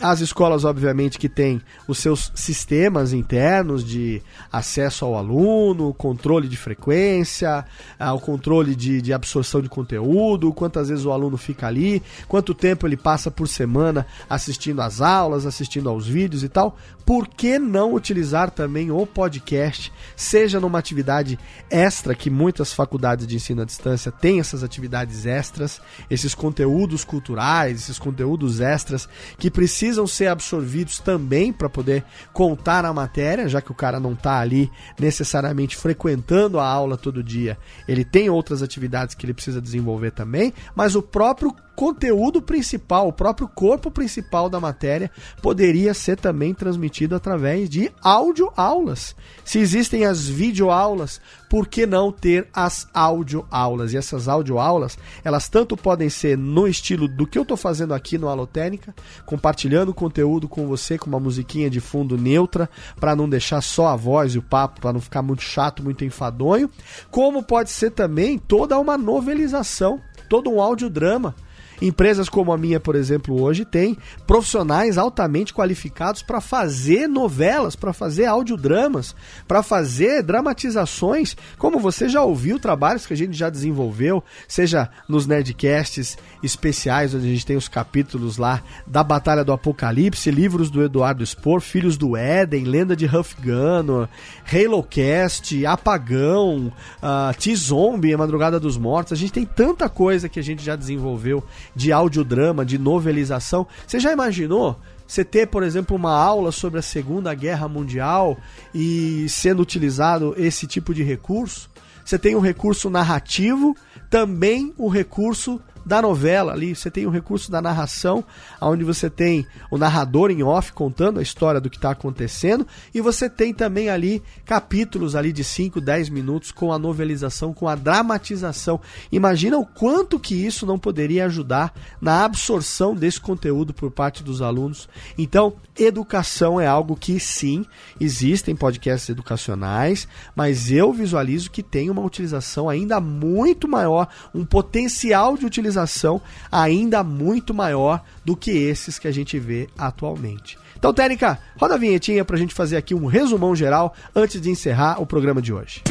as 0.01 0.19
escolas, 0.19 0.65
obviamente, 0.65 1.19
que 1.19 1.29
têm 1.29 1.61
os 1.87 1.99
seus 1.99 2.31
sistemas 2.33 3.13
internos 3.13 3.85
de 3.85 4.21
acesso 4.51 5.05
ao 5.05 5.15
aluno, 5.15 5.93
controle 5.93 6.47
de 6.47 6.57
frequência, 6.57 7.63
ah, 7.99 8.13
o 8.13 8.19
controle 8.19 8.75
de, 8.75 9.01
de 9.01 9.13
absorção 9.13 9.61
de 9.61 9.69
conteúdo, 9.69 10.51
quantas 10.53 10.89
vezes 10.89 11.05
o 11.05 11.11
aluno 11.11 11.37
fica 11.37 11.67
ali, 11.67 12.01
quanto 12.27 12.55
tempo 12.55 12.87
ele 12.87 12.97
passa 12.97 13.29
por 13.29 13.47
semana 13.47 14.07
assistindo 14.27 14.81
às 14.81 15.01
aulas, 15.01 15.45
assistindo 15.45 15.87
aos 15.87 16.07
vídeos 16.07 16.43
e 16.43 16.49
tal. 16.49 16.75
Por 17.05 17.27
que 17.27 17.59
não 17.59 17.93
utilizar 17.93 18.51
também 18.51 18.89
o 18.89 19.05
podcast, 19.05 19.91
seja 20.15 20.59
numa 20.59 20.79
atividade 20.79 21.37
extra, 21.69 22.15
que 22.15 22.29
muitas 22.29 22.73
faculdades 22.73 23.27
de 23.27 23.35
ensino 23.35 23.61
à 23.61 23.65
distância 23.65 24.11
têm 24.11 24.39
essas 24.39 24.63
atividades 24.63 25.25
extras, 25.25 25.81
esses 26.09 26.33
conteúdos 26.33 27.03
culturais, 27.03 27.81
esses 27.81 27.99
conteúdos 27.99 28.61
extras 28.61 29.09
que 29.37 29.51
precisam 29.51 29.90
precisam 29.91 30.07
ser 30.07 30.27
absorvidos 30.27 30.99
também 30.99 31.51
para 31.51 31.67
poder 31.67 32.03
contar 32.31 32.85
a 32.85 32.93
matéria, 32.93 33.49
já 33.49 33.61
que 33.61 33.71
o 33.71 33.75
cara 33.75 33.99
não 33.99 34.13
está 34.13 34.39
ali 34.39 34.71
necessariamente 34.97 35.75
frequentando 35.75 36.59
a 36.59 36.65
aula 36.65 36.97
todo 36.97 37.21
dia. 37.21 37.57
Ele 37.87 38.05
tem 38.05 38.29
outras 38.29 38.63
atividades 38.63 39.15
que 39.15 39.25
ele 39.25 39.33
precisa 39.33 39.61
desenvolver 39.61 40.11
também, 40.11 40.53
mas 40.73 40.95
o 40.95 41.01
próprio 41.01 41.53
conteúdo 41.75 42.41
principal, 42.41 43.07
o 43.07 43.13
próprio 43.13 43.47
corpo 43.47 43.89
principal 43.89 44.49
da 44.49 44.59
matéria 44.59 45.09
poderia 45.41 45.93
ser 45.93 46.17
também 46.17 46.53
transmitido 46.53 47.15
através 47.15 47.69
de 47.69 47.91
áudio 48.01 48.51
aulas. 48.55 49.15
Se 49.43 49.59
existem 49.59 50.05
as 50.05 50.27
videoaulas, 50.27 51.19
por 51.49 51.67
que 51.67 51.85
não 51.85 52.11
ter 52.11 52.47
as 52.53 52.87
audioaulas? 52.93 53.93
E 53.93 53.97
essas 53.97 54.27
audioaulas, 54.27 54.97
elas 55.23 55.49
tanto 55.49 55.75
podem 55.75 56.09
ser 56.09 56.37
no 56.37 56.67
estilo 56.67 57.07
do 57.07 57.27
que 57.27 57.37
eu 57.37 57.41
estou 57.41 57.57
fazendo 57.57 57.93
aqui 57.93 58.17
no 58.17 58.29
Alotênica, 58.29 58.95
compartilhando 59.25 59.93
conteúdo 59.93 60.47
com 60.47 60.67
você 60.67 60.97
com 60.97 61.07
uma 61.07 61.19
musiquinha 61.19 61.69
de 61.69 61.79
fundo 61.79 62.17
neutra, 62.17 62.69
para 62.99 63.15
não 63.15 63.27
deixar 63.27 63.61
só 63.61 63.87
a 63.87 63.95
voz 63.95 64.33
e 64.33 64.37
o 64.37 64.41
papo, 64.41 64.79
para 64.79 64.93
não 64.93 65.01
ficar 65.01 65.21
muito 65.21 65.41
chato, 65.41 65.83
muito 65.83 66.05
enfadonho, 66.05 66.69
como 67.09 67.43
pode 67.43 67.69
ser 67.69 67.91
também 67.91 68.37
toda 68.37 68.79
uma 68.79 68.97
novelização, 68.97 69.99
todo 70.29 70.49
um 70.49 70.61
audiodrama 70.61 71.35
Empresas 71.81 72.29
como 72.29 72.53
a 72.53 72.57
minha, 72.57 72.79
por 72.79 72.95
exemplo, 72.95 73.41
hoje 73.41 73.65
tem 73.65 73.97
profissionais 74.27 74.97
altamente 74.97 75.53
qualificados 75.53 76.21
para 76.21 76.39
fazer 76.39 77.07
novelas, 77.07 77.75
para 77.75 77.91
fazer 77.91 78.25
audiodramas, 78.25 79.15
para 79.47 79.63
fazer 79.63 80.21
dramatizações, 80.21 81.35
como 81.57 81.79
você 81.79 82.07
já 82.07 82.21
ouviu 82.21 82.59
trabalhos 82.59 83.07
que 83.07 83.13
a 83.13 83.17
gente 83.17 83.35
já 83.35 83.49
desenvolveu, 83.49 84.23
seja 84.47 84.89
nos 85.09 85.25
Nerdcasts 85.25 86.17
especiais, 86.43 87.15
onde 87.15 87.25
a 87.25 87.29
gente 87.29 87.45
tem 87.45 87.57
os 87.57 87.67
capítulos 87.67 88.37
lá 88.37 88.61
da 88.85 89.03
Batalha 89.03 89.43
do 89.43 89.51
Apocalipse, 89.51 90.29
livros 90.29 90.69
do 90.69 90.83
Eduardo 90.83 91.25
Spor, 91.25 91.61
Filhos 91.61 91.97
do 91.97 92.15
Éden, 92.15 92.65
Lenda 92.65 92.95
de 92.95 93.05
Huff 93.05 93.35
Gunn, 93.41 94.07
Halocast, 94.45 95.65
Apagão, 95.65 96.71
uh, 97.01 97.33
T-Zombie, 97.39 98.15
Madrugada 98.15 98.59
dos 98.59 98.77
Mortos. 98.77 99.13
A 99.13 99.15
gente 99.15 99.33
tem 99.33 99.45
tanta 99.45 99.89
coisa 99.89 100.29
que 100.29 100.39
a 100.39 100.43
gente 100.43 100.63
já 100.63 100.75
desenvolveu 100.75 101.43
de 101.75 101.91
audiodrama, 101.91 102.65
de 102.65 102.77
novelização. 102.77 103.67
Você 103.85 103.99
já 103.99 104.11
imaginou 104.11 104.79
você 105.07 105.25
ter, 105.25 105.47
por 105.47 105.61
exemplo, 105.61 105.95
uma 105.95 106.13
aula 106.13 106.51
sobre 106.51 106.79
a 106.79 106.81
Segunda 106.81 107.33
Guerra 107.33 107.67
Mundial 107.67 108.37
e 108.73 109.27
sendo 109.27 109.61
utilizado 109.61 110.33
esse 110.37 110.65
tipo 110.65 110.93
de 110.93 111.03
recurso? 111.03 111.69
Você 112.03 112.17
tem 112.17 112.35
um 112.35 112.39
recurso 112.39 112.89
narrativo, 112.89 113.75
também 114.09 114.73
o 114.77 114.87
recurso 114.87 115.61
da 115.85 116.01
novela 116.01 116.53
ali, 116.53 116.75
você 116.75 116.91
tem 116.91 117.05
o 117.05 117.09
recurso 117.09 117.51
da 117.51 117.61
narração, 117.61 118.23
onde 118.61 118.83
você 118.83 119.09
tem 119.09 119.45
o 119.69 119.77
narrador 119.77 120.29
em 120.29 120.43
off 120.43 120.71
contando 120.73 121.19
a 121.19 121.23
história 121.23 121.59
do 121.59 121.69
que 121.69 121.77
está 121.77 121.91
acontecendo, 121.91 122.67
e 122.93 123.01
você 123.01 123.29
tem 123.29 123.53
também 123.53 123.89
ali 123.89 124.21
capítulos 124.45 125.15
ali 125.15 125.33
de 125.33 125.43
5, 125.43 125.81
10 125.81 126.09
minutos 126.09 126.51
com 126.51 126.71
a 126.71 126.79
novelização, 126.79 127.53
com 127.53 127.67
a 127.67 127.75
dramatização. 127.75 128.79
Imagina 129.11 129.57
o 129.57 129.65
quanto 129.65 130.19
que 130.19 130.35
isso 130.35 130.65
não 130.65 130.77
poderia 130.77 131.25
ajudar 131.25 131.73
na 131.99 132.23
absorção 132.23 132.95
desse 132.95 133.19
conteúdo 133.19 133.73
por 133.73 133.91
parte 133.91 134.23
dos 134.23 134.41
alunos. 134.41 134.87
Então, 135.17 135.53
educação 135.77 136.59
é 136.59 136.67
algo 136.67 136.95
que 136.95 137.19
sim, 137.19 137.65
existem 137.99 138.55
podcasts 138.55 139.09
educacionais, 139.09 140.07
mas 140.35 140.71
eu 140.71 140.93
visualizo 140.93 141.49
que 141.49 141.63
tem 141.63 141.89
uma 141.89 142.03
utilização 142.03 142.69
ainda 142.69 142.99
muito 142.99 143.67
maior, 143.67 144.07
um 144.33 144.45
potencial 144.45 145.35
de 145.35 145.45
utilização 145.45 145.70
organização 145.71 146.21
ainda 146.51 147.03
muito 147.03 147.53
maior 147.53 148.01
do 148.23 148.35
que 148.35 148.51
esses 148.51 148.99
que 148.99 149.07
a 149.07 149.11
gente 149.11 149.39
vê 149.39 149.69
atualmente. 149.77 150.57
Então, 150.77 150.93
Técnica, 150.93 151.39
roda 151.59 151.75
a 151.75 151.77
vinhetinha 151.77 152.25
para 152.25 152.35
a 152.35 152.39
gente 152.39 152.53
fazer 152.53 152.77
aqui 152.77 152.93
um 152.93 153.05
resumão 153.05 153.55
geral 153.55 153.93
antes 154.15 154.41
de 154.41 154.49
encerrar 154.49 155.01
o 155.01 155.05
programa 155.05 155.41
de 155.41 155.53
hoje. 155.53 155.81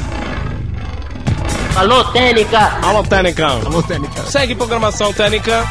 Alô, 1.76 2.04
Técnica! 2.12 2.58
Alô, 2.82 3.02
Técnica! 3.04 3.46
Alô, 3.46 3.82
Técnica! 3.82 4.22
Segue 4.22 4.54
programação, 4.54 5.12
Técnica! 5.12 5.64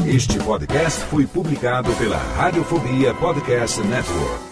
Este 0.07 0.39
podcast 0.41 1.01
foi 1.07 1.27
publicado 1.27 1.91
pela 1.95 2.19
Radiofobia 2.19 3.15
Podcast 3.15 3.81
Network. 3.81 4.52